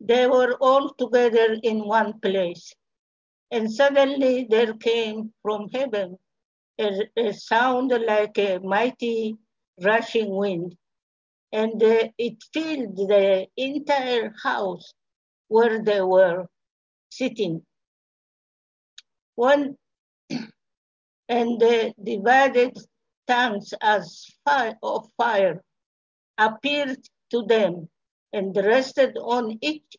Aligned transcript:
they 0.00 0.26
were 0.26 0.56
all 0.58 0.94
together 0.94 1.58
in 1.62 1.86
one 1.86 2.18
place. 2.20 2.72
And 3.50 3.70
suddenly 3.70 4.46
there 4.48 4.72
came 4.72 5.34
from 5.42 5.68
heaven 5.68 6.16
a, 6.78 7.10
a 7.14 7.34
sound 7.34 7.92
like 8.06 8.38
a 8.38 8.58
mighty 8.60 9.36
rushing 9.82 10.30
wind, 10.30 10.76
and 11.52 11.82
uh, 11.82 12.08
it 12.18 12.36
filled 12.52 12.96
the 12.96 13.46
entire 13.56 14.34
house 14.42 14.92
where 15.48 15.82
they 15.82 16.00
were 16.00 16.46
sitting. 17.10 17.62
One 19.34 19.76
and 21.28 21.60
the 21.60 21.94
divided 22.02 22.76
tongues 23.26 23.72
as 23.80 24.26
fire 24.44 24.76
of 24.82 25.08
fire 25.16 25.62
appeared 26.36 26.98
to 27.30 27.42
them 27.42 27.88
and 28.32 28.56
rested 28.56 29.16
on 29.16 29.58
each 29.60 29.96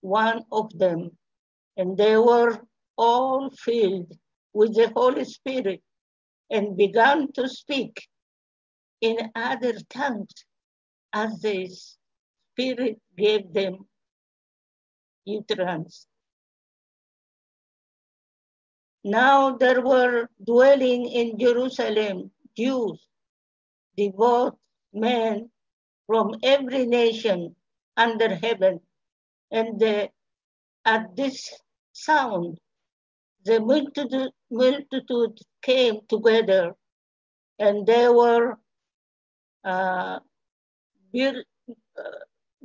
one 0.00 0.44
of 0.50 0.76
them, 0.78 1.16
and 1.76 1.96
they 1.96 2.16
were 2.16 2.60
all 2.96 3.50
filled 3.50 4.12
with 4.52 4.74
the 4.74 4.90
Holy 4.94 5.24
Spirit 5.24 5.82
and 6.50 6.76
began 6.76 7.32
to 7.32 7.48
speak 7.48 8.08
in 9.02 9.30
other 9.34 9.74
tongues 9.90 10.32
as 11.12 11.40
the 11.40 11.68
Spirit 12.54 12.98
gave 13.18 13.52
them 13.52 13.86
utterance. 15.28 16.06
Now 19.04 19.56
there 19.56 19.82
were 19.82 20.28
dwelling 20.42 21.06
in 21.10 21.38
Jerusalem 21.38 22.30
Jews, 22.56 23.06
devout 23.96 24.58
men 24.94 25.50
from 26.06 26.36
every 26.42 26.86
nation 26.86 27.56
under 27.96 28.34
heaven, 28.34 28.80
and 29.50 29.78
the, 29.80 30.08
at 30.84 31.16
this 31.16 31.52
sound 31.92 32.58
the 33.44 33.60
multitude, 33.60 34.30
multitude 34.50 35.38
came 35.62 36.00
together 36.08 36.74
and 37.58 37.86
they 37.86 38.08
were 38.08 38.58
Uh, 39.64 40.18
uh, 41.14 42.02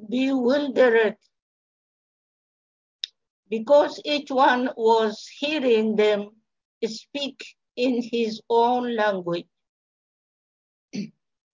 bewildered 0.09 1.15
because 3.49 4.01
each 4.05 4.29
one 4.31 4.69
was 4.75 5.27
hearing 5.39 5.95
them 5.95 6.29
speak 6.85 7.43
in 7.75 8.01
his 8.01 8.41
own 8.49 8.95
language. 8.95 9.47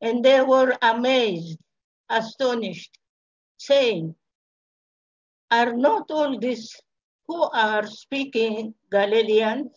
and 0.02 0.23
they 0.23 0.41
were 0.41 0.75
amazed, 0.81 1.59
astonished, 2.09 2.97
saying, 3.57 4.16
Are 5.52 5.73
not 5.73 6.11
all 6.11 6.38
these 6.38 6.75
who 7.28 7.41
are 7.41 7.85
speaking 7.88 8.73
Galileans? 8.91 9.72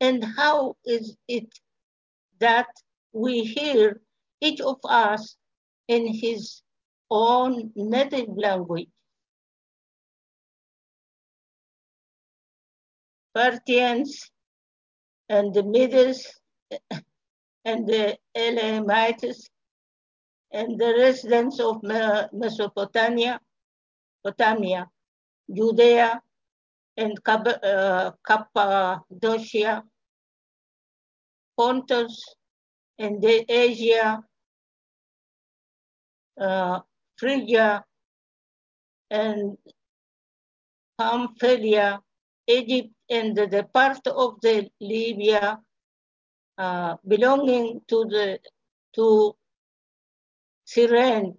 And 0.00 0.24
how 0.24 0.76
is 0.84 1.16
it 1.26 1.48
that 2.38 2.68
we 3.12 3.42
hear 3.42 4.00
each 4.40 4.60
of 4.60 4.78
us 4.84 5.36
in 5.88 6.06
his 6.06 6.62
own 7.10 7.72
native 7.74 8.28
language? 8.36 8.88
Parthians 13.34 14.30
and 15.28 15.54
the 15.54 15.62
Medes 15.62 16.40
and 17.64 17.86
the 17.86 18.18
Elamites 18.34 19.48
and 20.50 20.78
the 20.78 20.94
residents 20.98 21.60
of 21.60 21.82
Mesopotamia, 22.32 23.40
Potamia, 24.24 24.86
Judea, 25.54 26.20
and 26.96 27.18
uh, 27.28 28.10
Cappadocia, 28.26 29.84
Pontus, 31.56 32.24
and 32.98 33.24
Asia, 33.24 34.24
uh, 36.40 36.80
Phrygia, 37.16 37.84
and 39.10 39.56
Pamphylia, 40.98 42.00
Egypt, 42.46 42.90
and 43.10 43.36
the 43.36 43.66
part 43.72 44.06
of 44.06 44.40
the 44.40 44.68
Libya 44.80 45.58
uh, 46.58 46.96
belonging 47.06 47.80
to 47.88 48.04
the 48.04 48.38
to 48.94 49.34
Cyrene, 50.64 51.36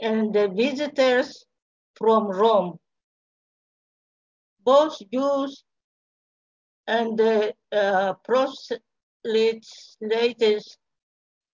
and 0.00 0.34
the 0.34 0.48
visitors 0.48 1.44
from 1.96 2.28
Rome. 2.28 2.78
Both 4.64 4.98
Jews 5.12 5.64
and 6.86 7.18
the 7.18 7.54
uh, 7.72 8.14
proselytes 8.24 9.96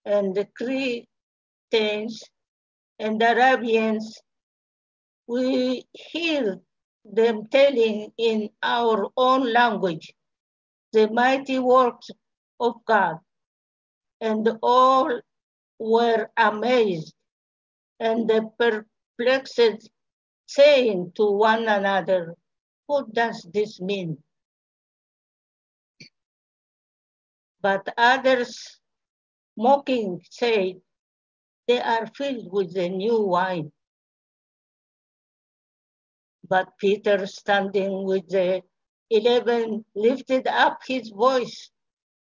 and 0.04 0.34
the 0.34 0.46
Cretans 0.56 2.22
and 3.00 3.19
the 3.19 3.33
Arabians, 3.33 4.21
we 5.27 5.87
hear 5.93 6.61
them 7.05 7.47
telling 7.49 8.12
in 8.19 8.50
our 8.62 9.09
own 9.16 9.50
language 9.50 10.12
the 10.93 11.09
mighty 11.11 11.59
works 11.59 12.11
of 12.61 12.75
God. 12.84 13.16
And 14.21 14.47
all 14.62 15.19
were 15.78 16.28
amazed 16.37 17.15
and 17.99 18.31
perplexed, 18.59 19.88
saying 20.47 21.12
to 21.15 21.25
one 21.31 21.69
another, 21.69 22.34
what 22.87 23.15
does 23.15 23.49
this 23.55 23.81
mean? 23.81 24.19
But 27.62 27.88
others, 27.97 28.81
mocking, 29.56 30.21
said, 30.31 30.82
they 31.70 31.81
are 31.81 32.06
filled 32.19 32.50
with 32.50 32.75
the 32.75 32.88
new 32.88 33.20
wine. 33.20 33.70
But 36.48 36.66
Peter, 36.78 37.26
standing 37.26 38.03
with 38.03 38.28
the 38.28 38.62
eleven, 39.08 39.84
lifted 39.94 40.48
up 40.48 40.81
his 40.84 41.10
voice 41.10 41.70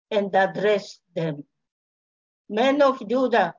and 0.10 0.36
addressed 0.36 1.02
them. 1.16 1.44
Men 2.50 2.82
of 2.82 3.08
Judah 3.08 3.54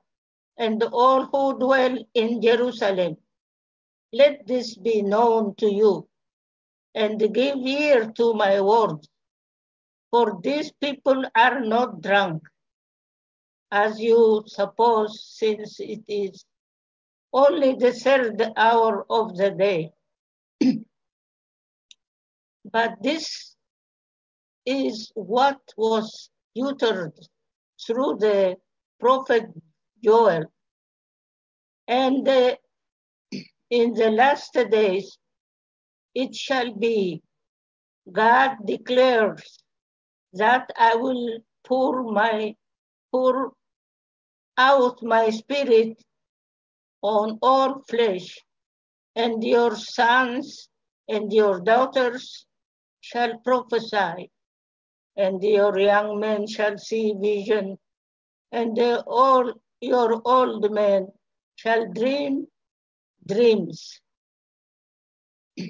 and 0.57 0.83
all 0.91 1.27
who 1.27 1.57
dwell 1.57 1.97
in 2.13 2.41
Jerusalem, 2.41 3.15
let 4.11 4.45
this 4.45 4.75
be 4.75 5.01
known 5.01 5.55
to 5.59 5.71
you 5.71 6.09
and 6.93 7.33
give 7.33 7.55
ear 7.55 8.11
to 8.17 8.33
my 8.33 8.59
words. 8.59 9.07
For 10.11 10.41
these 10.43 10.73
people 10.73 11.23
are 11.35 11.61
not 11.61 12.01
drunk, 12.01 12.43
as 13.71 13.99
you 13.99 14.43
suppose, 14.47 15.23
since 15.37 15.79
it 15.79 16.01
is 16.07 16.45
only 17.31 17.75
the 17.75 17.93
third 17.93 18.41
hour 18.57 19.05
of 19.09 19.37
the 19.37 19.51
day. 19.51 19.91
but 22.71 22.95
this 23.01 23.55
is 24.65 25.11
what 25.15 25.59
was 25.77 26.29
uttered 26.59 27.13
through 27.85 28.17
the 28.19 28.55
prophet 28.99 29.45
Joel. 30.03 30.45
And 31.87 32.27
uh, 32.27 32.55
in 33.69 33.93
the 33.93 34.09
last 34.09 34.53
days, 34.53 35.17
it 36.15 36.35
shall 36.35 36.73
be, 36.73 37.21
God 38.11 38.57
declares 38.65 39.59
that 40.33 40.71
I 40.77 40.95
will 40.95 41.39
pour 41.63 42.03
my 42.03 42.55
pour 43.11 43.53
out 44.59 45.01
my 45.01 45.29
spirit 45.29 46.03
on 47.01 47.39
all 47.41 47.81
flesh, 47.89 48.37
and 49.15 49.41
your 49.41 49.75
sons 49.77 50.67
and 51.07 51.31
your 51.31 51.61
daughters 51.61 52.45
shall 52.99 53.39
prophesy, 53.39 54.29
and 55.15 55.41
your 55.41 55.79
young 55.79 56.19
men 56.19 56.45
shall 56.45 56.77
see 56.77 57.13
vision, 57.17 57.77
and 58.51 58.77
all 59.07 59.53
your 59.79 60.21
old 60.25 60.69
men 60.71 61.07
shall 61.55 61.87
dream 61.93 62.45
dreams. 63.25 64.01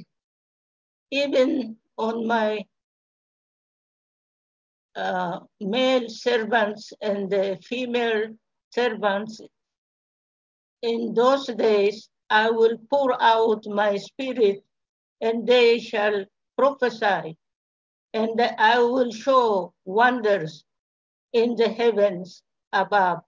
Even 1.12 1.78
on 1.98 2.26
my 2.26 2.66
uh, 4.96 5.40
male 5.62 6.10
servants 6.10 6.92
and 7.02 7.30
the 7.30 7.60
female 7.64 8.30
servants. 8.72 9.42
In 10.82 11.14
those 11.14 11.48
days 11.48 12.10
I 12.30 12.52
will 12.52 12.78
pour 12.90 13.22
out 13.22 13.66
my 13.66 13.98
spirit, 13.98 14.64
and 15.22 15.48
they 15.48 15.80
shall 15.80 16.26
prophesy, 16.58 17.38
and 18.14 18.40
I 18.42 18.80
will 18.80 19.12
show 19.12 19.74
wonders 19.86 20.64
in 21.34 21.56
the 21.56 21.70
heavens 21.70 22.44
above, 22.72 23.20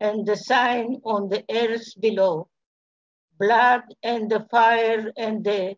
and 0.00 0.26
the 0.26 0.36
sign 0.36 1.00
on 1.04 1.28
the 1.28 1.44
earth 1.50 1.98
below, 2.00 2.48
blood 3.38 3.82
and 4.02 4.30
the 4.30 4.46
fire 4.50 5.12
and 5.16 5.44
the 5.44 5.76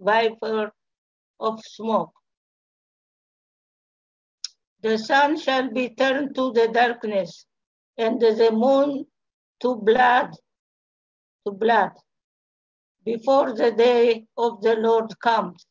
vapor 0.00 0.72
of 1.40 1.60
smoke. 1.64 2.12
The 4.82 4.96
sun 4.96 5.38
shall 5.38 5.70
be 5.70 5.90
turned 5.90 6.34
to 6.36 6.52
the 6.52 6.68
darkness, 6.68 7.46
and 7.98 8.20
the 8.20 8.50
moon 8.52 9.04
to 9.60 9.74
blood, 9.76 10.30
to 11.44 11.52
blood, 11.52 11.92
before 13.04 13.52
the 13.54 13.72
day 13.72 14.24
of 14.36 14.62
the 14.62 14.76
Lord 14.76 15.18
comes, 15.20 15.66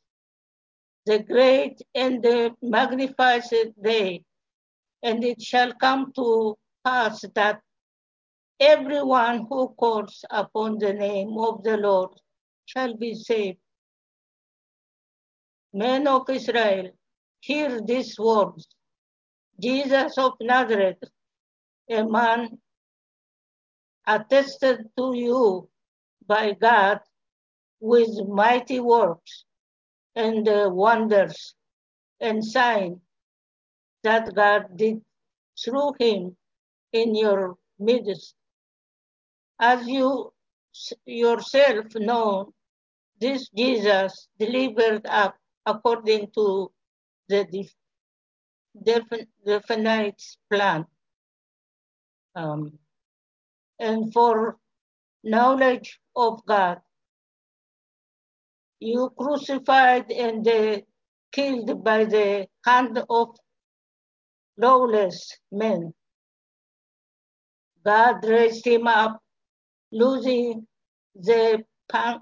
the 1.06 1.20
great 1.20 1.82
and 1.96 2.22
the 2.22 2.54
magnified 2.62 3.44
day. 3.82 4.24
And 5.04 5.24
it 5.24 5.42
shall 5.42 5.74
come 5.74 6.12
to 6.16 6.58
pass 6.84 7.24
that 7.36 7.62
everyone 8.60 9.46
who 9.50 9.70
calls 9.80 10.26
upon 10.30 10.80
the 10.80 10.94
name 10.94 11.38
of 11.38 11.64
the 11.64 11.78
Lord 11.78 12.12
shall 12.66 12.98
be 12.98 13.14
saved. 13.14 13.60
Men 15.74 16.08
of 16.08 16.30
Israel, 16.30 16.90
hear 17.40 17.80
these 17.82 18.18
words. 18.20 18.68
Jesus 19.62 20.18
of 20.18 20.34
Nazareth, 20.42 20.98
a 21.90 22.04
man 22.04 22.60
attested 24.06 24.80
to 24.98 25.14
you 25.16 25.70
by 26.26 26.54
God 26.54 27.00
with 27.80 28.10
mighty 28.28 28.80
works 28.80 29.46
and 30.16 30.48
uh, 30.48 30.70
wonders 30.72 31.56
and 32.20 32.44
signs 32.44 32.98
that 34.04 34.34
God 34.36 34.76
did 34.76 35.02
through 35.64 35.94
him 36.00 36.36
in 36.94 37.16
your 37.16 37.56
midst. 37.80 38.36
As 39.60 39.88
you 39.88 40.34
yourself 41.06 41.86
know, 41.96 42.54
this 43.20 43.50
Jesus 43.50 44.28
delivered 44.40 45.06
up 45.08 45.36
according 45.66 46.32
to 46.36 46.72
the 47.28 47.68
definite 49.46 50.22
plan. 50.52 50.86
Um, 52.38 52.78
and 53.80 54.14
for 54.14 54.58
knowledge 55.24 56.00
of 56.16 56.46
God, 56.46 56.82
you 58.80 59.10
crucified 59.18 60.12
and 60.12 60.48
uh, 60.48 60.82
killed 61.32 61.84
by 61.84 62.06
the 62.06 62.48
hand 62.64 63.04
of 63.10 63.36
lawless 64.56 65.36
men. 65.52 65.96
God 67.84 68.24
raised 68.24 68.68
him 68.68 68.86
up, 68.86 69.20
losing 69.92 70.68
the 71.16 71.64
pang, 71.90 72.20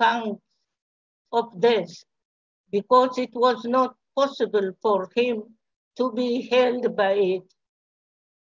pangs 0.00 0.38
of 1.32 1.60
death, 1.60 1.94
because 2.72 3.18
it 3.18 3.30
was 3.34 3.64
not 3.64 3.94
possible 4.16 4.72
for 4.82 5.08
him 5.14 5.44
to 5.96 6.10
be 6.12 6.48
held 6.48 6.96
by 6.96 7.12
it. 7.12 7.53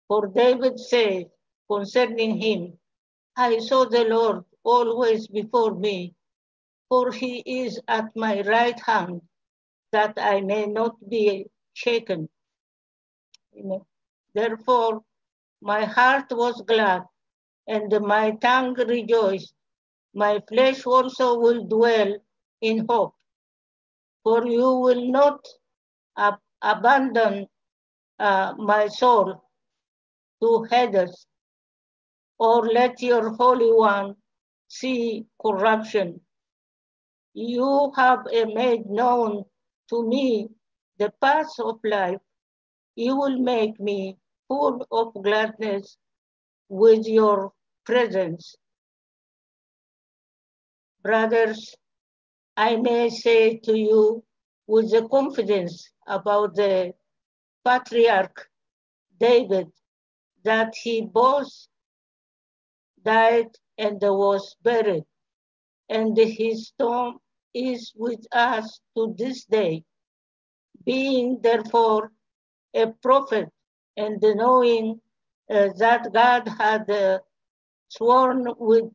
For 0.08 0.26
David 0.28 0.80
said 0.80 1.30
concerning 1.70 2.40
him, 2.40 2.78
I 3.36 3.58
saw 3.58 3.84
the 3.84 4.04
Lord 4.04 4.44
always 4.64 5.28
before 5.28 5.74
me, 5.74 6.14
for 6.88 7.12
he 7.12 7.40
is 7.46 7.80
at 7.88 8.16
my 8.16 8.40
right 8.42 8.78
hand, 8.80 9.22
that 9.92 10.14
I 10.18 10.40
may 10.40 10.66
not 10.66 10.96
be 11.08 11.46
shaken. 11.74 12.28
Therefore, 14.34 15.04
my 15.60 15.84
heart 15.84 16.26
was 16.32 16.62
glad, 16.62 17.04
and 17.66 17.92
my 18.00 18.32
tongue 18.32 18.74
rejoiced. 18.74 19.54
My 20.14 20.40
flesh 20.48 20.86
also 20.86 21.38
will 21.38 21.64
dwell 21.66 22.16
in 22.62 22.86
hope, 22.88 23.14
for 24.24 24.46
you 24.46 24.70
will 24.78 25.10
not 25.10 25.46
ab- 26.16 26.40
abandon 26.62 27.46
uh, 28.18 28.54
my 28.58 28.88
soul 28.88 29.44
to 30.40 30.64
Hades, 30.70 31.26
or 32.38 32.66
let 32.66 33.00
your 33.02 33.30
Holy 33.34 33.72
One 33.72 34.16
see 34.68 35.26
corruption. 35.40 36.20
You 37.34 37.92
have 37.96 38.26
made 38.26 38.86
known 38.86 39.44
to 39.90 40.06
me 40.06 40.48
the 40.98 41.12
path 41.20 41.52
of 41.60 41.80
life. 41.84 42.20
You 42.96 43.16
will 43.16 43.38
make 43.38 43.78
me 43.80 44.16
full 44.48 44.86
of 44.90 45.14
gladness 45.22 45.96
with 46.68 47.06
your 47.06 47.52
presence. 47.84 48.56
Brothers, 51.02 51.74
I 52.56 52.76
may 52.76 53.08
say 53.10 53.56
to 53.58 53.78
you 53.78 54.24
with 54.66 54.90
the 54.90 55.08
confidence 55.08 55.90
about 56.06 56.54
the 56.56 56.92
patriarch 57.64 58.50
David 59.20 59.68
that 60.48 60.74
he 60.74 61.02
both 61.02 61.52
died 63.04 63.52
and 63.76 63.98
was 64.00 64.56
buried, 64.62 65.04
and 65.90 66.16
his 66.16 66.72
tomb 66.78 67.18
is 67.52 67.92
with 67.94 68.24
us 68.32 68.80
to 68.96 69.14
this 69.18 69.44
day. 69.44 69.84
Being 70.86 71.38
therefore 71.42 72.12
a 72.74 72.86
prophet 73.02 73.48
and 73.98 74.22
knowing 74.22 75.00
uh, 75.50 75.68
that 75.76 76.12
God 76.14 76.48
had 76.48 76.90
uh, 76.90 77.18
sworn 77.90 78.46
with 78.58 78.90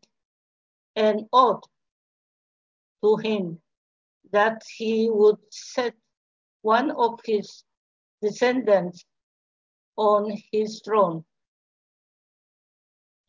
an 0.95 1.27
oath 1.31 1.65
to 3.03 3.17
him 3.17 3.59
that 4.31 4.63
he 4.77 5.07
would 5.11 5.41
set 5.51 5.93
one 6.63 6.89
of 6.89 7.19
his 7.23 7.63
descendants 8.23 9.05
on 9.97 10.35
his 10.51 10.81
throne. 10.83 11.23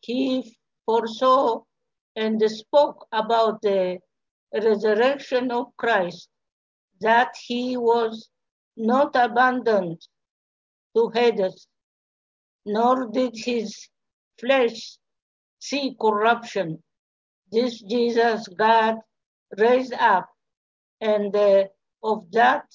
He 0.05 0.55
foresaw 0.85 1.63
and 2.15 2.39
spoke 2.51 3.07
about 3.11 3.63
the 3.63 3.97
resurrection 4.53 5.49
of 5.51 5.75
Christ, 5.77 6.29
that 7.01 7.35
he 7.43 7.75
was 7.75 8.29
not 8.77 9.15
abandoned 9.15 9.99
to 10.95 11.09
Hades, 11.09 11.67
nor 12.67 13.07
did 13.07 13.33
his 13.35 13.89
flesh 14.39 14.99
see 15.59 15.95
corruption. 15.99 16.83
This 17.51 17.81
Jesus 17.81 18.47
God 18.47 18.97
raised 19.57 19.93
up, 19.93 20.29
and 21.01 21.35
uh, 21.35 21.63
of 22.03 22.29
that 22.31 22.65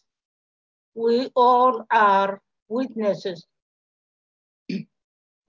we 0.97 1.31
all 1.37 1.87
are 1.93 2.41
witnesses. 2.69 3.47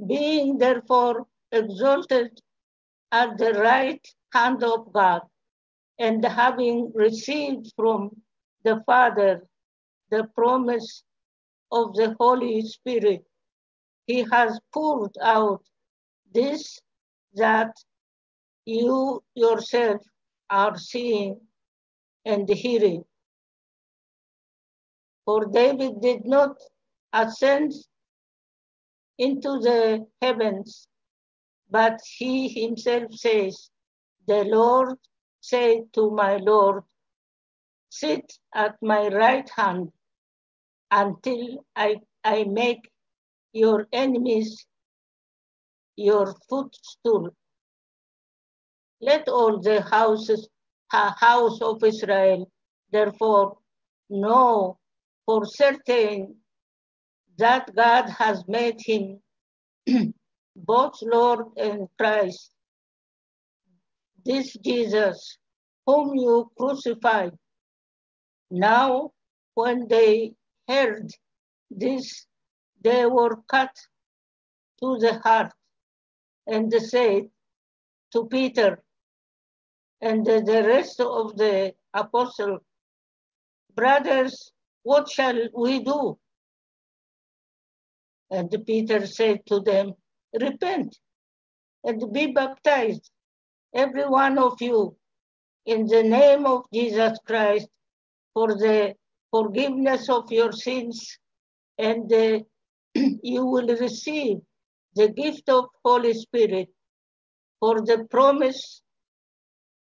Being 0.08 0.60
therefore 0.60 1.26
exalted 1.52 2.40
at 3.12 3.38
the 3.38 3.54
right 3.54 4.06
hand 4.34 4.64
of 4.64 4.92
God, 4.94 5.22
and 6.00 6.24
having 6.24 6.92
received 6.96 7.72
from 7.76 8.10
the 8.64 8.82
Father 8.86 9.44
the 10.10 10.26
promise 10.36 11.04
of 11.72 11.94
the 11.96 12.16
Holy 12.20 12.62
Spirit, 12.62 13.24
he 14.08 14.26
has 14.32 14.60
poured 14.74 15.16
out 15.22 15.62
this 16.34 16.80
that 17.36 17.76
you 18.66 19.24
yourself 19.36 20.02
are 20.50 20.78
seeing 20.78 21.40
and 22.26 22.48
hearing. 22.50 23.04
For 25.26 25.46
David 25.46 26.02
did 26.02 26.26
not 26.26 26.58
ascend 27.14 27.74
into 29.18 29.60
the 29.60 30.06
heavens, 30.22 30.88
but 31.72 32.00
he 32.18 32.50
himself 32.50 33.14
says, 33.14 33.70
The 34.28 34.44
Lord 34.44 34.98
said 35.40 35.94
to 35.94 36.12
my 36.12 36.36
Lord, 36.38 36.84
Sit 37.90 38.34
at 38.54 38.76
my 38.82 39.08
right 39.08 39.50
hand 39.56 39.90
until 40.92 41.66
I, 41.76 41.96
I 42.24 42.44
make 42.44 42.92
your 43.54 43.88
enemies 43.94 44.66
your 45.96 46.36
footstool. 46.50 47.30
Let 49.02 49.28
all 49.30 49.60
the 49.60 49.82
houses, 49.82 50.48
house 50.90 51.62
of 51.62 51.84
Israel, 51.84 52.52
therefore, 52.92 53.58
know 54.10 54.78
for 55.26 55.46
certain 55.46 56.36
that 57.38 57.74
God 57.76 58.10
has 58.10 58.44
made 58.48 58.80
him 58.82 59.22
both 60.56 61.02
Lord 61.02 61.48
and 61.58 61.88
Christ, 61.98 62.52
this 64.26 64.54
Jesus 64.64 65.38
whom 65.86 66.16
you 66.16 66.52
crucified. 66.58 67.32
Now, 68.50 69.12
when 69.56 69.88
they 69.88 70.34
heard 70.68 71.10
this, 71.70 72.26
they 72.84 73.06
were 73.06 73.38
cut 73.48 73.76
to 74.82 74.98
the 74.98 75.20
heart 75.20 75.54
and 76.48 76.72
said 76.74 77.30
to 78.12 78.26
Peter 78.26 78.84
and 80.02 80.26
the 80.26 80.64
rest 80.68 81.00
of 81.00 81.38
the 81.38 81.74
apostles, 81.94 82.62
Brothers, 83.76 84.52
what 84.84 85.10
shall 85.10 85.38
we 85.56 85.84
do? 85.84 86.18
And 88.30 88.54
Peter 88.66 89.06
said 89.06 89.46
to 89.48 89.60
them, 89.60 89.94
Repent 90.40 90.98
and 91.84 92.14
be 92.14 92.28
baptized, 92.28 93.10
every 93.74 94.08
one 94.08 94.38
of 94.38 94.62
you, 94.62 94.96
in 95.66 95.86
the 95.88 96.04
name 96.04 96.46
of 96.46 96.64
Jesus 96.74 97.18
Christ, 97.26 97.68
for 98.34 98.48
the 98.50 98.96
forgiveness 99.32 100.10
of 100.10 100.32
your 100.32 100.52
sins, 100.52 101.18
and 101.78 102.12
uh, 102.12 102.40
you 103.24 103.46
will 103.46 103.68
receive 103.68 104.38
the 104.96 105.10
gift 105.10 105.50
of 105.50 105.66
Holy 105.84 106.14
Spirit. 106.14 106.70
For 107.60 107.82
the 107.82 108.06
promise 108.10 108.82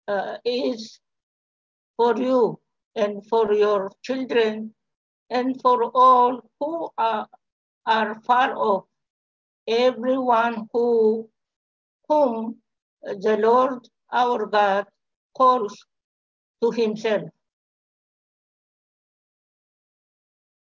uh, 0.08 0.36
is 0.44 1.00
for 1.96 2.16
you 2.16 2.58
and 2.94 3.26
for 3.28 3.52
your 3.54 3.90
children 4.02 4.74
and 5.30 5.60
for 5.62 5.84
all 5.94 6.40
who 6.60 6.90
are, 6.98 7.26
are 7.86 8.20
far 8.26 8.54
off, 8.54 8.84
everyone 9.66 10.68
who 10.72 11.28
whom 12.08 12.56
the 13.02 13.36
Lord 13.38 13.88
our 14.12 14.46
God 14.46 14.86
calls 15.36 15.76
to 16.62 16.70
himself. 16.70 17.28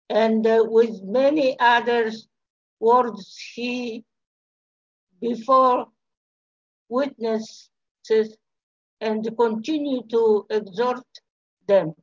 And 0.09 0.45
uh, 0.45 0.63
with 0.65 1.01
many 1.03 1.57
others 1.59 2.27
words 2.79 3.37
he 3.53 4.03
before 5.21 5.87
witnesses 6.89 8.37
and 9.01 9.27
continue 9.37 10.01
to 10.09 10.45
exhort 10.49 11.05
them, 11.67 11.93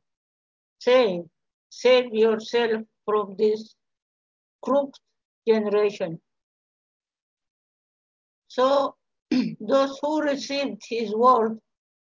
saying, 0.79 1.29
Save 1.69 2.13
yourself 2.13 2.83
from 3.05 3.35
this 3.37 3.75
crooked 4.61 4.99
generation. 5.47 6.19
So 8.53 8.95
those 9.59 9.97
who 9.99 10.21
received 10.21 10.83
his 10.87 11.11
word 11.15 11.59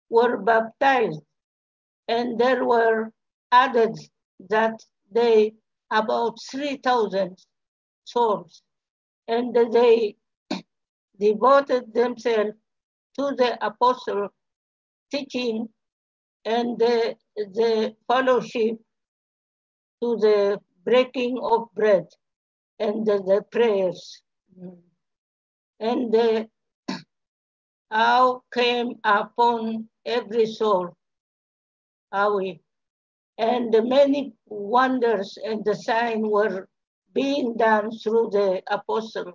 were 0.09 0.37
baptized, 0.37 1.21
and 2.07 2.39
there 2.39 2.65
were 2.65 3.13
added 3.51 3.97
that 4.49 4.81
day 5.13 5.55
about 5.91 6.39
3,000 6.49 7.37
souls, 8.05 8.63
and 9.27 9.53
they 9.73 10.15
devoted 11.19 11.93
themselves 11.93 12.57
to 13.19 13.35
the 13.35 13.59
apostle 13.67 14.29
teaching 15.11 15.69
and 16.45 16.79
the, 16.79 17.17
the 17.35 17.97
fellowship 18.07 18.79
to 20.01 20.17
the 20.19 20.61
breaking 20.85 21.37
of 21.43 21.67
bread 21.75 22.07
and 22.79 23.05
the, 23.05 23.19
the 23.27 23.45
prayers. 23.51 24.23
Mm-hmm. 24.57 24.88
And 25.81 26.13
the 26.13 26.49
awe 27.91 28.41
came 28.53 28.99
upon 29.05 29.89
every 30.05 30.47
soul. 30.47 30.97
Awe. 32.13 32.59
And 33.39 33.71
many 33.89 34.35
wonders 34.47 35.39
and 35.45 35.65
the 35.65 35.75
signs 35.75 36.27
were 36.27 36.69
being 37.15 37.57
done 37.57 37.91
through 37.93 38.31
the 38.33 38.63
apostles. 38.69 39.35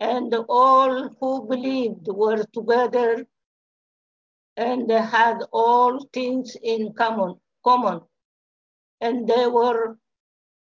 And 0.00 0.34
all 0.48 1.08
who 1.20 1.46
believed 1.46 2.08
were 2.08 2.44
together 2.52 3.24
and 4.56 4.90
they 4.90 5.00
had 5.00 5.38
all 5.52 6.04
things 6.12 6.56
in 6.62 6.92
common, 6.94 7.36
common. 7.64 8.00
And 9.00 9.28
they 9.28 9.46
were 9.46 9.96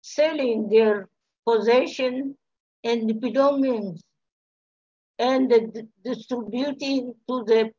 selling 0.02 0.70
their 0.70 1.08
possession 1.46 2.36
and 2.84 3.20
belongings 3.22 4.02
and 5.20 5.52
distributing 6.04 7.14
to 7.28 7.44
the 7.44 7.72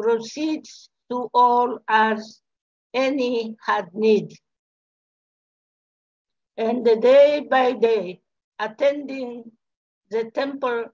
proceeds 0.00 0.88
to 1.10 1.28
all 1.34 1.78
as 1.88 2.40
any 2.94 3.56
had 3.66 3.92
need. 3.92 4.32
And 6.56 6.84
day 6.84 7.40
by 7.40 7.72
day, 7.72 8.20
attending 8.58 9.52
the 10.10 10.30
temple 10.30 10.86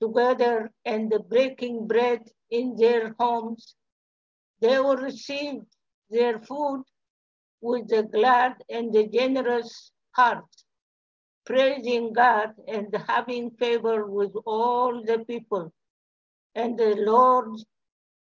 together 0.00 0.70
and 0.84 1.12
breaking 1.28 1.86
bread 1.86 2.30
in 2.50 2.74
their 2.76 3.14
homes, 3.18 3.76
they 4.60 4.78
will 4.78 4.96
receive 4.96 5.62
their 6.10 6.40
food 6.40 6.84
with 7.60 7.92
a 7.92 8.02
glad 8.02 8.54
and 8.68 8.94
a 8.96 9.06
generous 9.06 9.92
heart, 10.12 10.44
praising 11.44 12.12
God 12.12 12.54
and 12.68 12.94
having 13.08 13.50
favor 13.52 14.06
with 14.06 14.32
all 14.44 15.02
the 15.04 15.24
people. 15.24 15.72
And 16.54 16.78
the 16.78 16.96
Lord 16.96 17.60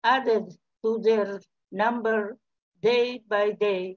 added 0.05 0.55
to 0.85 1.01
their 1.03 1.41
number 1.73 2.37
day 2.83 3.23
by 3.29 3.51
day 3.51 3.97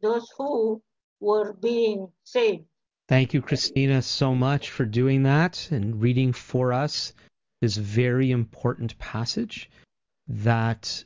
those 0.00 0.28
who 0.36 0.82
were 1.20 1.52
being 1.52 2.08
saved. 2.24 2.64
Thank 3.08 3.34
you, 3.34 3.42
Christina, 3.42 4.00
so 4.02 4.34
much 4.34 4.70
for 4.70 4.84
doing 4.84 5.24
that 5.24 5.70
and 5.70 6.00
reading 6.00 6.32
for 6.32 6.72
us 6.72 7.12
this 7.60 7.76
very 7.76 8.30
important 8.30 8.98
passage 8.98 9.70
that 10.28 11.04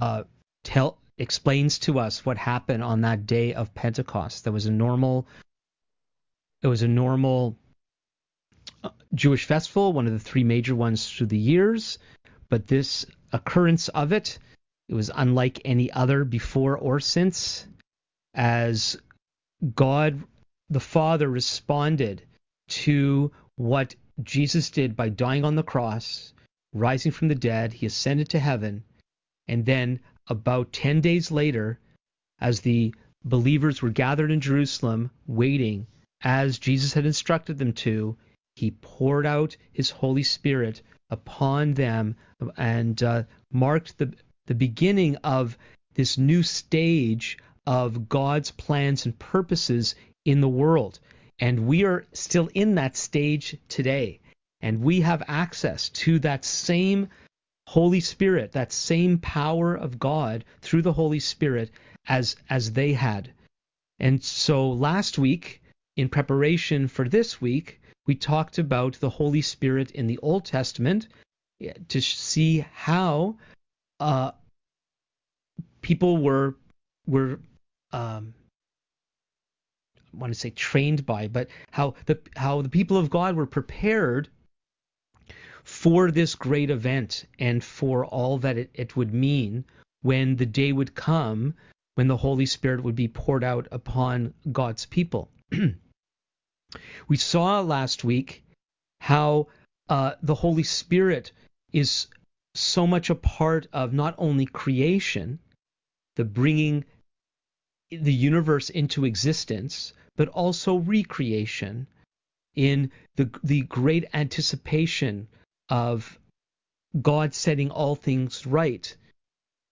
uh, 0.00 0.22
tell 0.62 0.98
explains 1.18 1.78
to 1.78 1.98
us 1.98 2.26
what 2.26 2.36
happened 2.36 2.82
on 2.82 3.00
that 3.00 3.26
day 3.26 3.54
of 3.54 3.74
Pentecost. 3.74 4.44
There 4.44 4.52
was 4.52 4.66
a 4.66 4.70
normal, 4.70 5.26
it 6.66 6.70
was 6.70 6.82
a 6.82 6.88
normal 6.88 7.56
uh, 8.82 8.90
Jewish 9.14 9.44
festival, 9.44 9.92
one 9.92 10.08
of 10.08 10.12
the 10.12 10.18
three 10.18 10.42
major 10.42 10.74
ones 10.74 11.08
through 11.08 11.28
the 11.28 11.38
years, 11.38 12.00
but 12.48 12.66
this 12.66 13.06
occurrence 13.32 13.88
of 13.90 14.10
it, 14.10 14.40
it 14.88 14.94
was 14.94 15.08
unlike 15.14 15.60
any 15.64 15.92
other 15.92 16.24
before 16.24 16.76
or 16.76 16.98
since, 16.98 17.68
as 18.34 18.96
God 19.76 20.24
the 20.68 20.80
Father 20.80 21.28
responded 21.28 22.22
to 22.68 23.30
what 23.54 23.94
Jesus 24.24 24.68
did 24.70 24.96
by 24.96 25.08
dying 25.08 25.44
on 25.44 25.54
the 25.54 25.62
cross, 25.62 26.34
rising 26.72 27.12
from 27.12 27.28
the 27.28 27.36
dead. 27.36 27.74
He 27.74 27.86
ascended 27.86 28.28
to 28.30 28.40
heaven. 28.40 28.82
And 29.46 29.64
then, 29.64 30.00
about 30.26 30.72
10 30.72 31.00
days 31.00 31.30
later, 31.30 31.78
as 32.40 32.60
the 32.60 32.92
believers 33.24 33.82
were 33.82 33.90
gathered 33.90 34.32
in 34.32 34.40
Jerusalem, 34.40 35.12
waiting, 35.28 35.86
as 36.26 36.58
Jesus 36.58 36.92
had 36.92 37.06
instructed 37.06 37.56
them 37.56 37.72
to, 37.72 38.16
he 38.56 38.72
poured 38.72 39.26
out 39.26 39.56
his 39.72 39.90
Holy 39.90 40.24
Spirit 40.24 40.82
upon 41.08 41.74
them 41.74 42.16
and 42.56 43.00
uh, 43.00 43.22
marked 43.52 43.96
the, 43.96 44.12
the 44.46 44.54
beginning 44.56 45.14
of 45.22 45.56
this 45.94 46.18
new 46.18 46.42
stage 46.42 47.38
of 47.64 48.08
God's 48.08 48.50
plans 48.50 49.06
and 49.06 49.16
purposes 49.20 49.94
in 50.24 50.40
the 50.40 50.48
world. 50.48 50.98
And 51.38 51.68
we 51.68 51.84
are 51.84 52.04
still 52.12 52.48
in 52.54 52.74
that 52.74 52.96
stage 52.96 53.56
today. 53.68 54.18
And 54.60 54.80
we 54.80 55.02
have 55.02 55.22
access 55.28 55.90
to 55.90 56.18
that 56.18 56.44
same 56.44 57.06
Holy 57.68 58.00
Spirit, 58.00 58.50
that 58.50 58.72
same 58.72 59.18
power 59.18 59.76
of 59.76 60.00
God 60.00 60.44
through 60.60 60.82
the 60.82 60.92
Holy 60.92 61.20
Spirit 61.20 61.70
as 62.08 62.34
as 62.50 62.72
they 62.72 62.94
had. 62.94 63.32
And 64.00 64.24
so 64.24 64.72
last 64.72 65.18
week, 65.18 65.60
in 65.96 66.08
preparation 66.08 66.88
for 66.88 67.08
this 67.08 67.40
week, 67.40 67.80
we 68.06 68.14
talked 68.14 68.58
about 68.58 68.94
the 69.00 69.10
Holy 69.10 69.42
Spirit 69.42 69.90
in 69.92 70.06
the 70.06 70.18
Old 70.18 70.44
Testament 70.44 71.08
to 71.88 72.00
see 72.00 72.64
how 72.72 73.36
uh, 73.98 74.32
people 75.80 76.18
were 76.18 76.54
were 77.06 77.40
um, 77.92 78.34
I 80.12 80.18
want 80.18 80.32
to 80.32 80.38
say 80.38 80.50
trained 80.50 81.06
by, 81.06 81.28
but 81.28 81.48
how 81.70 81.94
the 82.04 82.18
how 82.36 82.62
the 82.62 82.68
people 82.68 82.96
of 82.96 83.10
God 83.10 83.34
were 83.34 83.46
prepared 83.46 84.28
for 85.64 86.10
this 86.10 86.34
great 86.34 86.70
event 86.70 87.24
and 87.38 87.64
for 87.64 88.04
all 88.04 88.38
that 88.38 88.58
it, 88.58 88.70
it 88.74 88.96
would 88.96 89.12
mean 89.12 89.64
when 90.02 90.36
the 90.36 90.46
day 90.46 90.72
would 90.72 90.94
come 90.94 91.54
when 91.94 92.06
the 92.06 92.16
Holy 92.16 92.46
Spirit 92.46 92.82
would 92.82 92.94
be 92.94 93.08
poured 93.08 93.42
out 93.42 93.66
upon 93.72 94.34
God's 94.52 94.86
people. 94.86 95.30
We 97.08 97.16
saw 97.16 97.60
last 97.60 98.04
week 98.04 98.44
how 99.00 99.48
uh, 99.88 100.14
the 100.22 100.34
Holy 100.34 100.62
Spirit 100.62 101.32
is 101.72 102.06
so 102.54 102.86
much 102.86 103.10
a 103.10 103.14
part 103.14 103.66
of 103.72 103.92
not 103.92 104.14
only 104.18 104.46
creation, 104.46 105.38
the 106.16 106.24
bringing 106.24 106.84
the 107.90 108.12
universe 108.12 108.70
into 108.70 109.04
existence, 109.04 109.92
but 110.16 110.28
also 110.28 110.76
recreation 110.76 111.86
in 112.54 112.90
the, 113.16 113.30
the 113.44 113.62
great 113.62 114.06
anticipation 114.12 115.28
of 115.68 116.18
God 117.00 117.34
setting 117.34 117.70
all 117.70 117.94
things 117.94 118.46
right. 118.46 118.96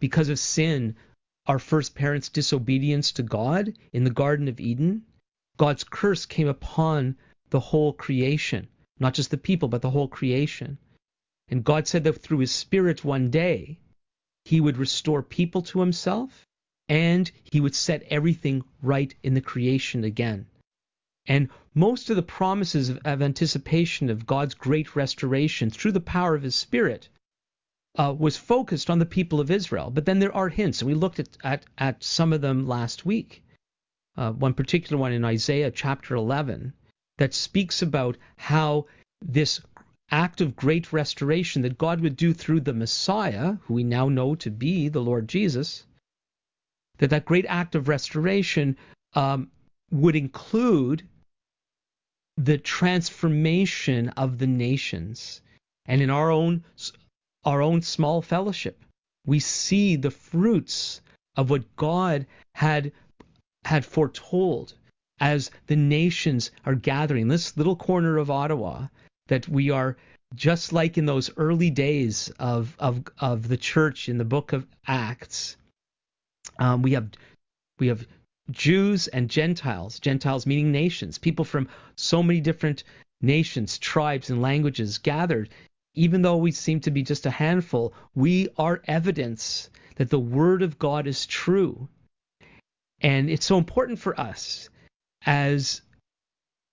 Because 0.01 0.29
of 0.29 0.39
sin, 0.39 0.97
our 1.47 1.59
first 1.59 1.95
parents' 1.95 2.29
disobedience 2.29 3.13
to 3.13 3.23
God 3.23 3.75
in 3.93 4.05
the 4.05 4.11
Garden 4.11 4.49
of 4.49 4.61
Eden, 4.61 5.03
God's 5.57 5.85
curse 5.85 6.27
came 6.27 6.49
upon 6.49 7.17
the 7.51 7.61
whole 7.61 7.93
creation, 7.93 8.69
not 8.99 9.15
just 9.15 9.31
the 9.31 9.37
people, 9.37 9.69
but 9.69 9.83
the 9.83 9.91
whole 9.91 10.09
creation. 10.09 10.79
And 11.49 11.63
God 11.63 11.87
said 11.87 12.05
that 12.05 12.23
through 12.23 12.39
his 12.39 12.51
Spirit 12.51 13.05
one 13.05 13.31
day, 13.31 13.79
he 14.45 14.61
would 14.61 14.77
restore 14.77 15.23
people 15.23 15.63
to 15.63 15.81
himself 15.81 16.47
and 16.89 17.31
he 17.45 17.61
would 17.61 17.75
set 17.75 18.03
everything 18.11 18.65
right 18.83 19.15
in 19.23 19.35
the 19.35 19.41
creation 19.41 20.05
again. 20.05 20.47
And 21.27 21.49
most 21.75 22.11
of 22.11 22.17
the 22.17 22.23
promises 22.23 22.91
of, 22.91 22.99
of 23.05 23.23
anticipation 23.23 24.11
of 24.11 24.27
God's 24.27 24.55
great 24.55 24.97
restoration 24.97 25.71
through 25.71 25.93
the 25.93 26.01
power 26.01 26.35
of 26.35 26.43
his 26.43 26.55
Spirit 26.55 27.09
uh, 27.97 28.15
was 28.19 28.37
focused 28.37 28.91
on 28.91 28.99
the 28.99 29.07
people 29.07 29.41
of 29.41 29.51
Israel. 29.51 29.91
But 29.91 30.05
then 30.05 30.19
there 30.19 30.35
are 30.35 30.49
hints, 30.49 30.81
and 30.81 30.89
we 30.89 30.95
looked 30.95 31.21
at, 31.21 31.29
at, 31.45 31.65
at 31.79 32.03
some 32.03 32.33
of 32.33 32.41
them 32.41 32.67
last 32.67 33.07
week. 33.07 33.44
Uh, 34.17 34.33
one 34.33 34.55
particular 34.55 35.01
one 35.01 35.13
in 35.13 35.25
Isaiah 35.25 35.71
chapter 35.71 36.15
11 36.15 36.73
that 37.19 37.35
speaks 37.35 37.83
about 37.83 38.17
how 38.37 38.87
this 39.21 39.61
act 40.11 40.41
of 40.41 40.57
great 40.57 40.93
restoration 40.93 41.63
that 41.63 41.79
God 41.79 42.01
would 42.01 42.17
do 42.17 42.33
through 42.33 42.61
the 42.61 42.75
Messiah, 42.75 43.55
who 43.63 43.75
we 43.75 43.85
now 43.85 44.09
know 44.09 44.35
to 44.37 44.51
be 44.51 44.89
the 44.89 45.01
Lord 45.01 45.29
Jesus, 45.29 45.87
that 46.99 47.11
that 47.11 47.25
great 47.25 47.47
act 47.47 47.75
of 47.75 47.89
restoration 47.89 48.77
um, 49.15 49.51
would 49.91 50.17
include 50.17 51.03
the 52.37 52.59
transformation 52.59 54.09
of 54.11 54.39
the 54.39 54.47
nations. 54.47 55.41
And 55.87 56.01
in 56.01 56.11
our 56.11 56.31
own 56.31 56.65
our 57.45 57.61
own 57.61 57.83
small 57.83 58.23
fellowship, 58.23 58.83
we 59.27 59.39
see 59.39 59.97
the 59.97 60.11
fruits 60.11 61.01
of 61.37 61.51
what 61.51 61.77
God 61.77 62.27
had 62.55 62.93
had 63.65 63.85
foretold 63.85 64.75
as 65.21 65.51
the 65.67 65.77
nations 65.77 66.51
are 66.65 66.75
gathering 66.75 67.29
this 67.29 67.57
little 67.57 67.77
corner 67.77 68.19
of 68.19 68.31
Ottawa 68.31 68.89
that 69.29 69.49
we 69.49 69.71
are 69.71 69.97
just 70.35 70.73
like 70.73 70.99
in 70.99 71.07
those 71.07 71.31
early 71.37 71.71
days 71.71 72.29
of 72.39 72.75
of 72.79 73.05
of 73.19 73.49
the 73.49 73.57
church 73.57 74.09
in 74.09 74.19
the 74.19 74.25
book 74.25 74.53
of 74.53 74.67
Acts. 74.87 75.57
Um, 76.59 76.83
we 76.83 76.93
have 76.93 77.11
we 77.79 77.87
have 77.89 78.07
Jews 78.51 79.09
and 79.09 79.31
Gentiles, 79.31 79.99
Gentiles 80.01 80.47
meaning 80.47 80.71
nations, 80.71 81.19
people 81.19 81.45
from 81.45 81.69
so 81.97 82.23
many 82.23 82.41
different 82.41 82.85
nations, 83.23 83.79
tribes, 83.79 84.29
and 84.29 84.43
languages 84.43 84.99
gathered. 84.99 85.49
Even 85.95 86.23
though 86.23 86.37
we 86.37 86.51
seem 86.51 86.81
to 86.81 86.91
be 86.91 87.03
just 87.03 87.25
a 87.25 87.31
handful, 87.31 87.95
we 88.15 88.49
are 88.59 88.83
evidence 88.87 89.71
that 89.97 90.11
the 90.11 90.19
Word 90.19 90.61
of 90.61 90.79
God 90.79 91.07
is 91.07 91.25
true. 91.25 91.89
And 93.05 93.29
it's 93.29 93.45
so 93.45 93.59
important 93.59 93.99
for 93.99 94.19
us 94.19 94.71
as 95.27 95.83